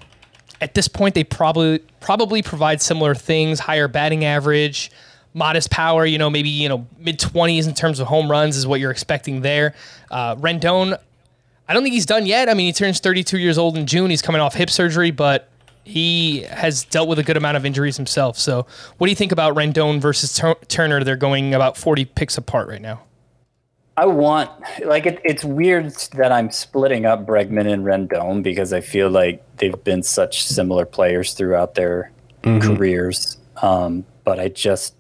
[0.60, 4.90] at this point they probably probably provide similar things: higher batting average,
[5.34, 6.04] modest power.
[6.04, 8.90] You know, maybe you know mid twenties in terms of home runs is what you're
[8.90, 9.74] expecting there.
[10.10, 10.98] Uh, Rendon,
[11.68, 12.48] I don't think he's done yet.
[12.48, 14.10] I mean, he turns 32 years old in June.
[14.10, 15.48] He's coming off hip surgery, but
[15.84, 18.36] he has dealt with a good amount of injuries himself.
[18.38, 18.66] So,
[18.98, 21.04] what do you think about Rendon versus Tur- Turner?
[21.04, 23.02] They're going about 40 picks apart right now.
[23.96, 24.50] I want
[24.84, 29.44] like it, it's weird that I'm splitting up Bregman and Rendon because I feel like
[29.58, 32.10] they've been such similar players throughout their
[32.42, 33.36] careers.
[33.60, 34.94] Um, but I just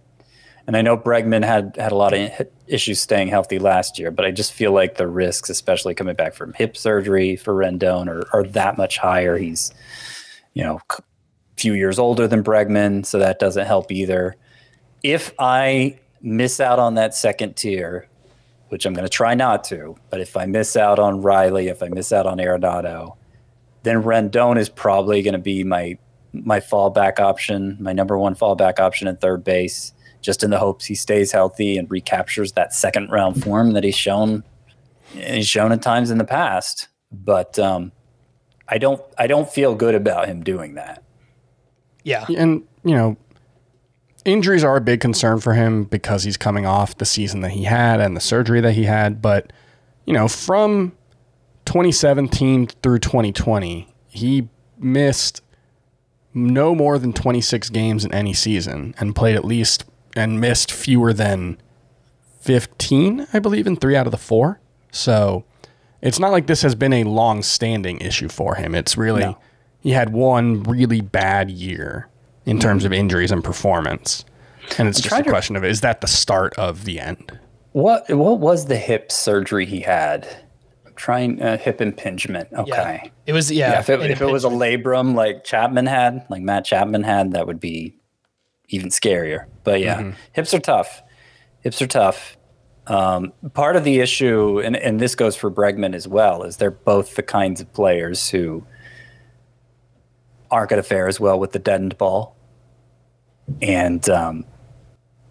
[0.70, 4.24] and I know Bregman had had a lot of issues staying healthy last year, but
[4.24, 8.24] I just feel like the risks, especially coming back from hip surgery for Rendon, are,
[8.32, 9.36] are that much higher.
[9.36, 9.74] He's
[10.54, 11.02] you know a
[11.56, 14.36] few years older than Bregman, so that doesn't help either.
[15.02, 18.08] If I miss out on that second tier,
[18.68, 19.96] which I'm going to try not to.
[20.08, 23.16] But if I miss out on Riley, if I miss out on Arenado,
[23.82, 25.98] then Rendon is probably going to be my
[26.32, 30.86] my fallback option, my number one fallback option at third base, just in the hopes
[30.86, 34.44] he stays healthy and recaptures that second round form that he's shown
[35.12, 36.88] he's shown at times in the past.
[37.12, 37.92] But um,
[38.68, 41.02] I don't I don't feel good about him doing that.
[42.04, 42.26] Yeah.
[42.36, 43.16] And, you know,
[44.24, 47.64] injuries are a big concern for him because he's coming off the season that he
[47.64, 49.20] had and the surgery that he had.
[49.20, 49.52] But,
[50.06, 50.92] you know, from
[51.66, 54.48] 2017 through 2020, he
[54.78, 55.42] missed
[56.32, 59.84] no more than 26 games in any season and played at least
[60.16, 61.58] and missed fewer than
[62.40, 64.60] 15, I believe, in three out of the four.
[64.90, 65.44] So
[66.00, 68.74] it's not like this has been a long standing issue for him.
[68.74, 69.36] It's really,
[69.80, 72.08] he had one really bad year
[72.46, 74.24] in terms of injuries and performance.
[74.78, 77.38] And it's just a trying to- question of is that the start of the end?
[77.72, 80.26] What what was the hip surgery he had?
[80.84, 82.48] I'm trying uh, hip impingement.
[82.52, 83.00] Okay.
[83.04, 83.10] Yeah.
[83.26, 83.72] It was yeah.
[83.72, 87.32] Yeah, if it, if it was a labrum like Chapman had, like Matt Chapman had,
[87.34, 87.94] that would be
[88.70, 89.44] even scarier.
[89.64, 91.02] But yeah, hips are tough.
[91.60, 92.36] Hips are tough.
[92.86, 96.70] Um, part of the issue, and, and this goes for Bregman as well, is they're
[96.70, 98.64] both the kinds of players who
[100.50, 102.36] aren't going to fare as well with the deadened ball.
[103.60, 104.44] And um,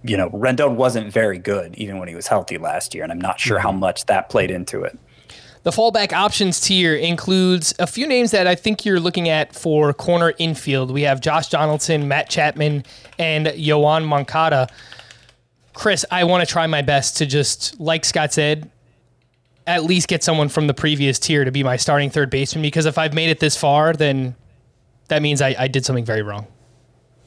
[0.03, 3.19] you know, Rendon wasn't very good even when he was healthy last year, and I'm
[3.19, 4.97] not sure how much that played into it.
[5.63, 9.91] The fallback options tier includes a few names that I think you're looking at for
[9.93, 10.89] corner infield.
[10.89, 12.85] We have Josh Donaldson, Matt Chapman,
[13.19, 14.67] and Yoan Moncada.
[15.73, 18.71] Chris, I want to try my best to just, like Scott said,
[19.67, 22.87] at least get someone from the previous tier to be my starting third baseman because
[22.87, 24.35] if I've made it this far, then
[25.09, 26.47] that means I, I did something very wrong.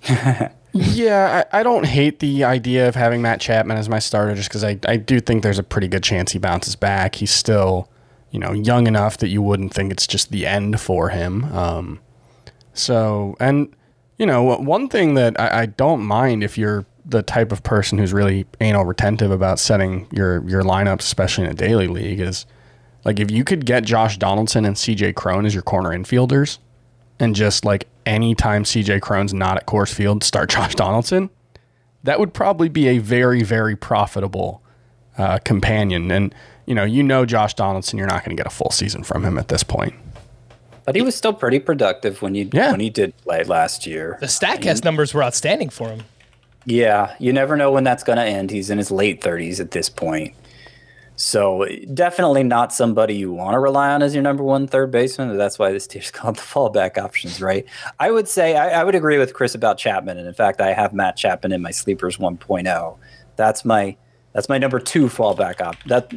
[0.75, 4.49] Yeah, I, I don't hate the idea of having Matt Chapman as my starter just
[4.49, 7.17] because I, I do think there's a pretty good chance he bounces back.
[7.17, 7.91] He's still,
[8.31, 11.45] you know, young enough that you wouldn't think it's just the end for him.
[11.53, 12.01] Um,
[12.73, 13.75] so, and,
[14.19, 17.99] you know, one thing that I, I don't mind if you're the type of person
[17.99, 22.47] who's really anal retentive about setting your, your lineups, especially in a daily league, is
[23.05, 26.59] like if you could get Josh Donaldson and CJ Cron as your corner infielders
[27.19, 31.31] and just like anytime CJ Cron's not at Coors Field, start Josh Donaldson,
[32.05, 34.63] that would probably be a very, very profitable
[35.19, 36.11] uh, companion.
[36.11, 36.35] And,
[36.67, 39.25] you know, you know Josh Donaldson, you're not going to get a full season from
[39.25, 39.95] him at this point.
[40.85, 42.71] But he was still pretty productive when you Yeah.
[42.73, 44.17] when he did play last year.
[44.21, 46.03] The StatCast numbers were outstanding for him.
[46.65, 48.51] Yeah, you never know when that's going to end.
[48.51, 50.35] He's in his late 30s at this point.
[51.17, 55.37] So definitely not somebody you want to rely on as your number one third baseman.
[55.37, 57.65] That's why this tier's called the fallback options, right?
[58.01, 60.73] I would say I, I would agree with Chris about Chapman, and in fact, I
[60.73, 62.97] have Matt Chapman in my sleepers 1.0.
[63.37, 63.97] That's my
[64.33, 65.77] that's my number two fallback op.
[65.85, 66.11] That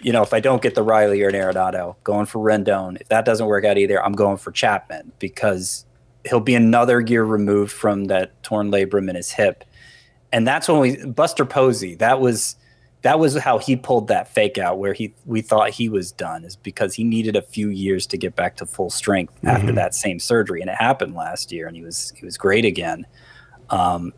[0.00, 3.00] you know, if I don't get the Riley or an Arenado, going for Rendon.
[3.00, 5.86] If that doesn't work out either, I'm going for Chapman because
[6.24, 9.64] he'll be another year removed from that torn labrum in his hip.
[10.32, 12.56] And that's when we Buster Posey, that was
[13.02, 16.44] that was how he pulled that fake out where he we thought he was done
[16.44, 19.94] is because he needed a few years to get back to full strength after that
[19.94, 23.06] same surgery and it happened last year and he was he was great again.
[23.70, 24.12] Um,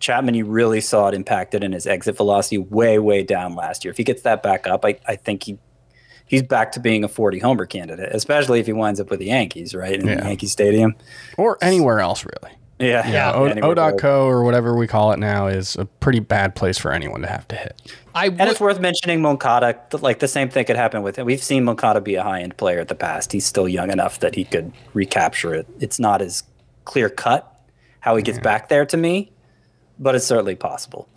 [0.00, 3.90] Chapman, you really saw it impacted in his exit velocity way, way down last year.
[3.92, 5.58] If he gets that back up, I, I think he
[6.26, 9.26] he's back to being a 40 homer candidate, especially if he winds up with the
[9.26, 9.94] Yankees, right?
[10.00, 10.26] In Yeah.
[10.26, 10.94] Yankee Stadium.
[11.36, 12.56] Or anywhere else, really.
[12.78, 13.06] Yeah.
[13.10, 13.94] Yeah, O- anywhere else.
[13.94, 17.26] O.co or whatever we call it now is a pretty bad place for anyone to
[17.28, 17.92] have to hit.
[18.14, 19.78] I And it's worth mentioning Moncada.
[19.92, 21.26] Like the same thing could happen with him.
[21.26, 23.32] We've seen Moncada be a high end player at the past.
[23.32, 25.66] He's still young enough that he could recapture it.
[25.78, 26.42] It's not as
[26.86, 27.46] clear cut
[28.00, 29.30] how he gets back there to me,
[30.00, 31.08] but it's certainly possible.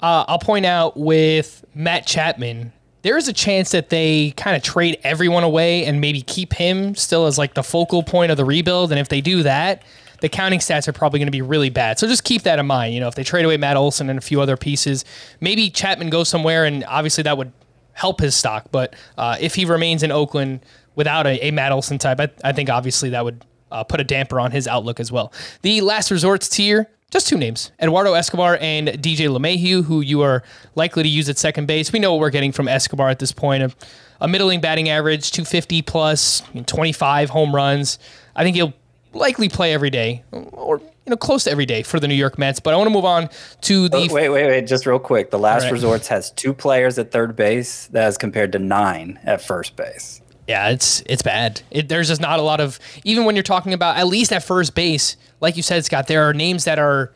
[0.00, 2.72] uh, I'll point out with Matt Chapman,
[3.02, 6.94] there is a chance that they kind of trade everyone away and maybe keep him
[6.94, 8.90] still as like the focal point of the rebuild.
[8.90, 9.82] And if they do that,
[10.20, 11.98] the counting stats are probably going to be really bad.
[11.98, 12.94] So just keep that in mind.
[12.94, 15.04] You know, if they trade away Matt Olson and a few other pieces,
[15.40, 17.52] maybe Chapman goes somewhere, and obviously that would
[17.92, 18.66] help his stock.
[18.70, 20.60] But uh, if he remains in Oakland
[20.94, 24.04] without a, a Matt Olson type, I, I think obviously that would uh, put a
[24.04, 25.32] damper on his outlook as well.
[25.62, 30.42] The last resorts tier, just two names Eduardo Escobar and DJ LeMahieu, who you are
[30.74, 31.92] likely to use at second base.
[31.92, 33.72] We know what we're getting from Escobar at this point a,
[34.20, 37.98] a middling batting average, 250 plus, 25 home runs.
[38.34, 38.72] I think he'll
[39.12, 42.38] likely play every day or you know close to every day for the New York
[42.38, 42.60] Mets.
[42.60, 43.28] But I want to move on
[43.62, 44.66] to the Oh, wait, wait, wait.
[44.66, 45.30] Just real quick.
[45.30, 45.72] The last right.
[45.72, 47.88] resorts has two players at third base.
[47.88, 50.21] That is compared to nine at first base.
[50.52, 51.62] Yeah, it's it's bad.
[51.70, 54.44] It, there's just not a lot of even when you're talking about at least at
[54.44, 56.08] first base, like you said, Scott.
[56.08, 57.10] There are names that are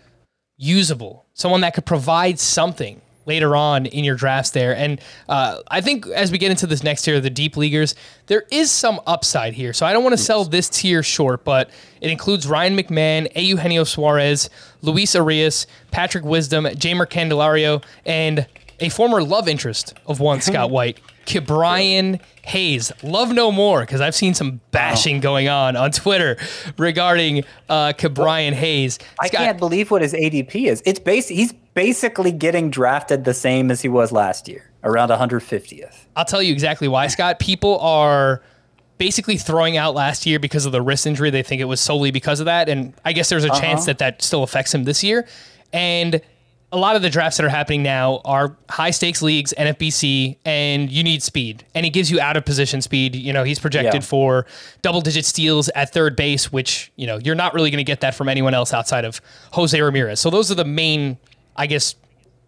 [0.57, 4.75] usable, someone that could provide something later on in your drafts there.
[4.75, 7.95] And uh, I think as we get into this next tier, the deep leaguers,
[8.27, 9.75] there is some upside here.
[9.75, 11.69] So I don't want to sell this tier short, but
[12.01, 13.43] it includes Ryan McMahon, A.
[13.43, 14.49] Eugenio Suarez,
[14.81, 18.47] Luis Arraez, Patrick Wisdom, Jeimer Candelario, and
[18.81, 21.01] a former love interest of one Scott White,
[21.47, 22.93] Brian Hayes.
[23.03, 26.37] Love no more because I've seen some bashing going on on Twitter
[26.79, 28.99] regarding uh, Brian Hayes.
[29.21, 30.83] I Scott, can't believe what his ADP is.
[30.87, 31.29] It's base.
[31.29, 36.07] He's basically getting drafted the same as he was last year, around 150th.
[36.17, 37.39] I'll tell you exactly why, Scott.
[37.39, 38.43] People are
[38.99, 41.31] basically throwing out last year because of the wrist injury.
[41.31, 43.99] They think it was solely because of that, and I guess there's a chance that
[43.99, 45.27] that still affects him this year.
[45.73, 46.21] And
[46.73, 50.91] a lot of the drafts that are happening now are high stakes leagues, NFBC, and
[50.91, 51.65] you need speed.
[51.75, 53.15] And he gives you out of position speed.
[53.15, 54.07] You know, he's projected Yeah.
[54.07, 54.47] for
[54.83, 58.01] double digit steals at third base, which, you know, you're not really going to get
[58.01, 59.21] that from anyone else outside of
[59.53, 60.19] Jose Ramirez.
[60.21, 61.19] So those are the main,
[61.57, 61.95] I guess,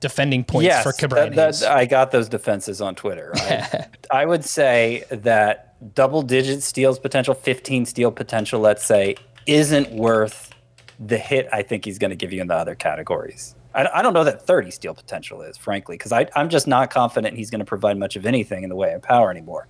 [0.01, 3.33] defending points yes, for Ke'Bryan that- that- I got those defenses on Twitter.
[3.37, 9.15] I, I would say that double digit steals potential, 15 steal potential, let's say,
[9.47, 10.51] isn't worth
[10.99, 13.55] the hit I think he's going to give you in the other categories.
[13.75, 17.37] I, I don't know that 30 steal potential is, frankly, because I'm just not confident
[17.37, 19.69] he's going to provide much of anything in the way of power anymore.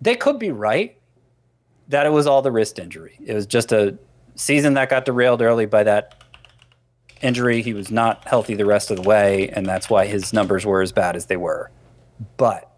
[0.00, 0.98] They could be right
[1.88, 3.18] that it was all the wrist injury.
[3.24, 3.98] It was just a
[4.36, 6.22] season that got derailed early by that
[7.22, 7.62] injury.
[7.62, 10.82] He was not healthy the rest of the way, and that's why his numbers were
[10.82, 11.70] as bad as they were.
[12.36, 12.70] But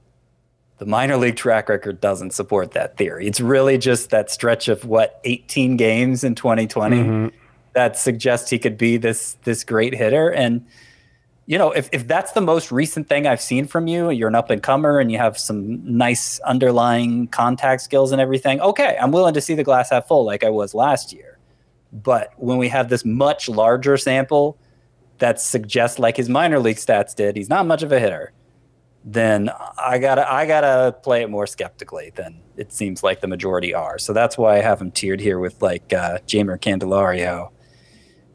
[0.79, 3.27] the minor league track record doesn't support that theory.
[3.27, 7.33] It's really just that stretch of what 18 games in 2020
[7.77, 10.67] that suggests he could be this this great hitter and
[11.49, 14.35] you know, if, if that's the most recent thing I've seen from you, you're an
[14.35, 19.13] up and comer and you have some nice underlying contact skills and everything, okay, I'm
[19.13, 21.39] willing to see the glass half full like I was last year.
[21.93, 24.59] But when we have this much larger sample
[25.19, 28.33] that suggests, like his minor league stats did, he's not much of a hitter,
[29.05, 29.49] then
[29.79, 33.99] I gotta I gotta play it more skeptically than it seems like the majority are.
[33.99, 37.51] So that's why I have him tiered here with like uh, Jeimer Candelario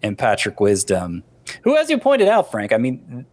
[0.04, 1.24] and Patrick Wisdom
[1.64, 3.26] who, as you pointed out, Frank, I mean,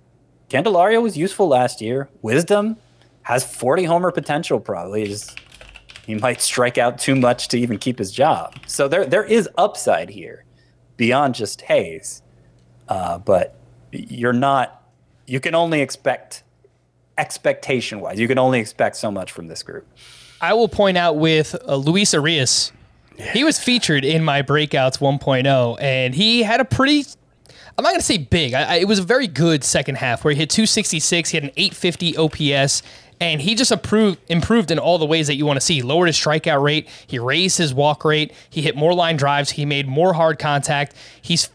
[0.48, 2.08] Candelario was useful last year.
[2.22, 2.76] Wisdom
[3.22, 5.14] has 40 homer potential, probably.
[6.06, 8.54] He might strike out too much to even keep his job.
[8.66, 10.44] So there, there is upside here
[10.96, 12.22] beyond just Hayes.
[12.88, 13.58] Uh, but
[13.92, 14.82] you're not,
[15.26, 16.42] you can only expect,
[17.18, 19.86] expectation wise, you can only expect so much from this group.
[20.40, 22.72] I will point out with uh, Luis Arraez,
[23.18, 27.04] he was featured in my breakouts 1.0, and he had a pretty
[27.76, 28.54] I'm not going to say big.
[28.54, 31.30] I, I, it was a very good second half where he hit 266.
[31.30, 32.82] He had an 850 OPS,
[33.20, 35.74] and he just improved, improved in all the ways that you want to see.
[35.74, 36.88] He lowered his strikeout rate.
[37.06, 38.32] He raised his walk rate.
[38.50, 39.50] He hit more line drives.
[39.50, 40.94] He made more hard contact.
[41.22, 41.50] He's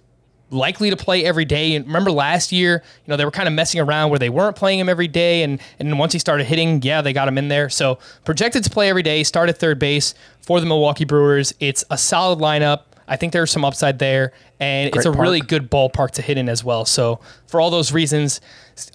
[0.53, 1.75] likely to play every day.
[1.75, 4.55] And remember last year, you know, they were kind of messing around where they weren't
[4.55, 5.43] playing him every day.
[5.43, 7.69] And, and once he started hitting, yeah, they got him in there.
[7.69, 11.53] So projected to play every day, start at third base for the Milwaukee Brewers.
[11.59, 12.83] It's a solid lineup.
[13.05, 14.31] I think there's some upside there,
[14.61, 15.21] and Great it's a park.
[15.21, 16.85] really good ballpark to hit in as well.
[16.85, 18.39] So for all those reasons,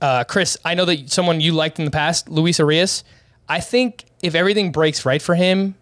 [0.01, 3.03] uh, Chris, I know that someone you liked in the past, Luis Urías.
[3.51, 5.75] I think if everything breaks right for him,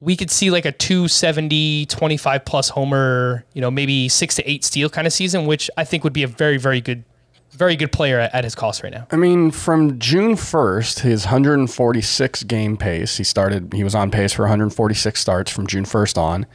[0.00, 4.64] we could see like a 270, 25 plus homer, you know, maybe six to eight
[4.64, 7.04] steal kind of season, which I think would be a very, very good,
[7.50, 9.06] very good player at, at his cost right now.
[9.10, 14.32] I mean, from June 1st, his 146 game pace, he started, he was on pace
[14.32, 16.46] for 146 starts from June 1st on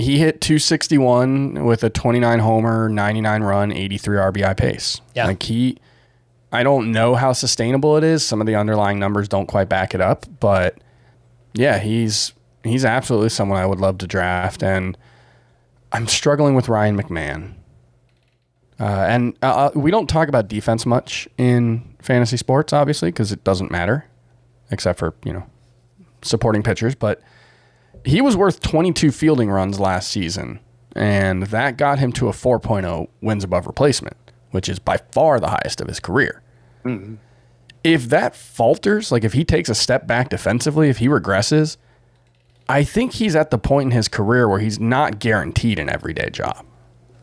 [0.00, 5.00] he hit 261 with a 29 homer, 99 run, 83 RBI pace.
[5.14, 5.26] Yeah.
[5.26, 5.76] Like he,
[6.50, 8.24] I don't know how sustainable it is.
[8.24, 10.78] Some of the underlying numbers don't quite back it up, but
[11.52, 12.32] yeah, he's
[12.64, 14.62] he's absolutely someone I would love to draft.
[14.62, 14.96] And
[15.92, 17.54] I'm struggling with Ryan McMahon.
[18.78, 23.30] Uh, and uh, uh we don't talk about defense much in fantasy sports, obviously, because
[23.30, 24.06] it doesn't matter,
[24.70, 25.44] except for you know
[26.22, 26.94] supporting pitchers.
[26.94, 27.20] But
[28.04, 30.60] he was worth 22 fielding runs last season,
[30.96, 34.16] and that got him to a 4.0 wins above replacement,
[34.50, 36.42] which is by far the highest of his career.
[36.84, 37.16] Mm-hmm.
[37.84, 41.76] If that falters, like if he takes a step back defensively, if he regresses,
[42.70, 46.30] I think he's at the point in his career where he's not guaranteed an everyday
[46.30, 46.64] job.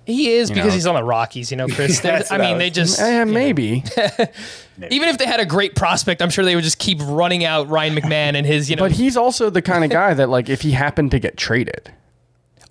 [0.06, 0.74] He is you because know?
[0.74, 2.04] he's on the Rockies, you know, Chris.
[2.32, 3.84] I mean, they just eh, maybe.
[4.90, 7.68] Even if they had a great prospect, I'm sure they would just keep running out
[7.68, 8.84] Ryan McMahon and his, you know.
[8.84, 11.94] But he's also the kind of guy that, like, if he happened to get traded,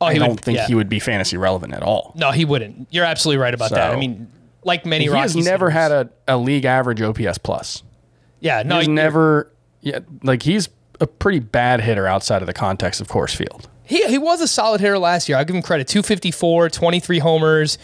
[0.01, 0.67] oh, I don't would, think yeah.
[0.67, 2.13] he would be fantasy relevant at all.
[2.15, 2.89] No, he wouldn't.
[2.91, 3.93] You're absolutely right about so, that.
[3.93, 4.31] I mean,
[4.65, 7.83] like many he Rockies, has never had a, a league average OPS plus.
[8.41, 9.53] Yeah, no, he's never.
[9.83, 10.69] Yeah, like he's
[11.01, 13.69] a pretty bad hitter outside of the context of Coors Field.
[13.85, 15.39] He, he was a solid hitter last year.
[15.39, 15.87] I'll give him credit.
[15.87, 17.79] 254, 23 homers,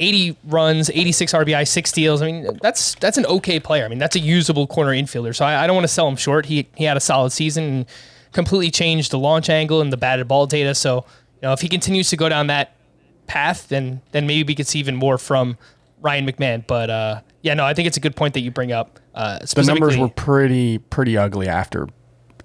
[0.00, 2.22] 80 runs, 86 RBI, six steals.
[2.22, 3.84] I mean, that's that's an okay player.
[3.84, 5.34] I mean, that's a usable corner infielder.
[5.34, 6.46] So I, I don't want to sell him short.
[6.46, 7.86] He he had a solid season and
[8.32, 10.74] completely changed the launch angle and the batted ball data.
[10.74, 11.04] So
[11.36, 12.74] you know, if he continues to go down that
[13.26, 15.56] path, then then maybe we could see even more from
[16.00, 16.66] Ryan McMahon.
[16.66, 18.98] But uh, yeah, no, I think it's a good point that you bring up.
[19.14, 21.88] Uh, the numbers were pretty pretty ugly after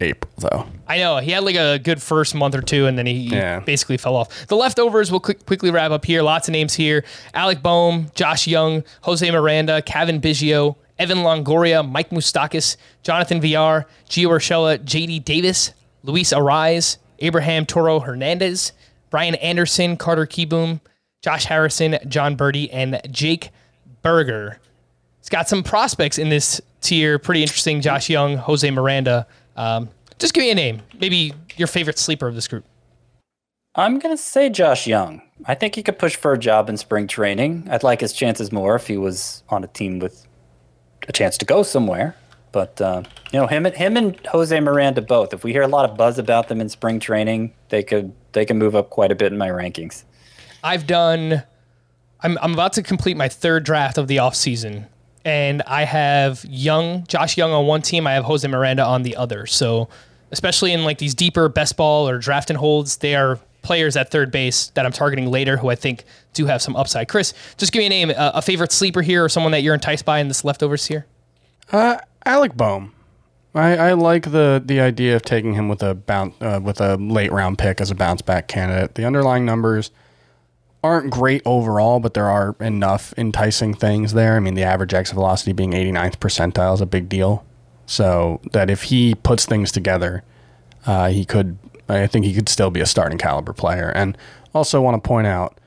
[0.01, 0.65] April, though.
[0.87, 3.59] I know he had like a good first month or two, and then he yeah.
[3.59, 4.47] basically fell off.
[4.47, 6.21] The leftovers we'll quick, quickly wrap up here.
[6.21, 12.09] Lots of names here: Alec Bohm, Josh Jung, Jose Miranda, Cavan Biggio, Evan Longoria, Mike
[12.09, 15.19] Moustakas, Jonathan Villar, Gio Urshela, J.D.
[15.19, 15.73] Davis,
[16.03, 18.73] Luis Arraez, Abraham Toro Hernandez,
[19.09, 20.81] Brian Anderson, Carter Kieboom,
[21.21, 23.51] Josh Harrison, Jon Berti, and Jake
[24.01, 24.59] Burger.
[25.19, 27.19] It's got some prospects in this tier.
[27.19, 27.81] Pretty interesting.
[27.81, 29.27] Josh Jung, Jose Miranda.
[29.59, 29.89] Um,
[30.19, 30.81] just give me a name.
[30.99, 32.63] Maybe your favorite sleeper of this group.
[33.75, 35.21] I'm going to say Josh Jung.
[35.45, 37.67] I think he could push for a job in spring training.
[37.69, 40.25] I'd like his chances more if he was on a team with
[41.09, 42.15] a chance to go somewhere.
[42.53, 45.33] But uh, you know, him and him and Jose Miranda both.
[45.33, 48.45] If we hear a lot of buzz about them in spring training, they could they
[48.45, 50.03] can move up quite a bit in my rankings.
[50.63, 51.43] I've done.
[52.21, 54.87] I'm I'm about to complete my third draft of the offseason
[55.25, 58.07] and I have Jung, Josh Jung on one team.
[58.07, 59.45] I have Jose Miranda on the other.
[59.45, 59.89] So,
[60.31, 64.09] especially in like these deeper best ball or draft and holds, they are players at
[64.09, 66.03] third base that I'm targeting later who I think
[66.33, 67.07] do have some upside.
[67.07, 69.73] Chris, just give me a name, a, a favorite sleeper here or someone that you're
[69.73, 71.05] enticed by in this leftovers here.
[71.71, 72.93] Uh, Alec Bohm.
[73.55, 76.97] I, I like the the idea of taking him with a bounce uh, with a
[76.97, 78.93] late round pick as a bounce back candidate.
[78.93, 79.89] The underlying numbers
[80.83, 84.35] aren't great overall, but there are enough enticing things there.
[84.35, 87.45] I mean, the average exit velocity being 89th percentile is a big deal.
[87.85, 90.23] So that if he puts things together,
[90.85, 91.57] uh, he could.
[91.87, 93.89] I think he could still be a starting caliber player.
[93.89, 94.15] And
[94.53, 95.59] also want to point out,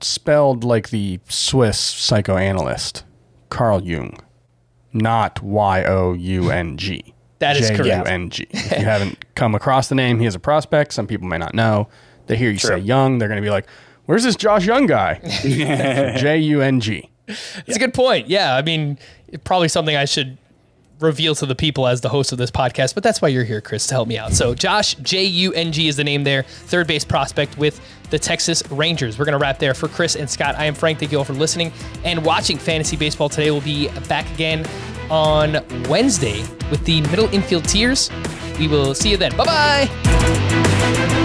[0.00, 3.04] spelled like the Swiss psychoanalyst
[3.50, 4.18] Carl Jung,
[4.92, 7.14] not Y O U N G.
[7.40, 7.84] That is correct.
[7.84, 8.46] J U N G.
[8.50, 10.92] If you haven't come across the name, he is a prospect.
[10.92, 11.88] Some people may not know.
[12.26, 13.66] They hear you say Young, they're going to be like,
[14.08, 17.10] "Where's this Josh Young guy?" J U N G.
[17.26, 18.26] It's a good point.
[18.28, 18.96] Yeah, I mean,
[19.44, 20.38] probably something I should
[20.98, 23.60] reveal to the people as the host of this podcast, but that's why you're here,
[23.60, 24.32] Chris, to help me out.
[24.32, 28.18] So, Josh, J U N G is the name there, third base prospect with the
[28.18, 29.18] Texas Rangers.
[29.18, 30.54] We're going to wrap there for Chris and Scott.
[30.56, 30.98] I am Frank.
[30.98, 31.70] Thank you all for listening
[32.02, 33.50] and watching Fantasy Baseball today.
[33.50, 34.64] We'll be back again
[35.10, 36.40] on Wednesday
[36.70, 38.10] with the middle infield tiers.
[38.58, 39.36] We will see you then.
[39.36, 41.24] Bye bye.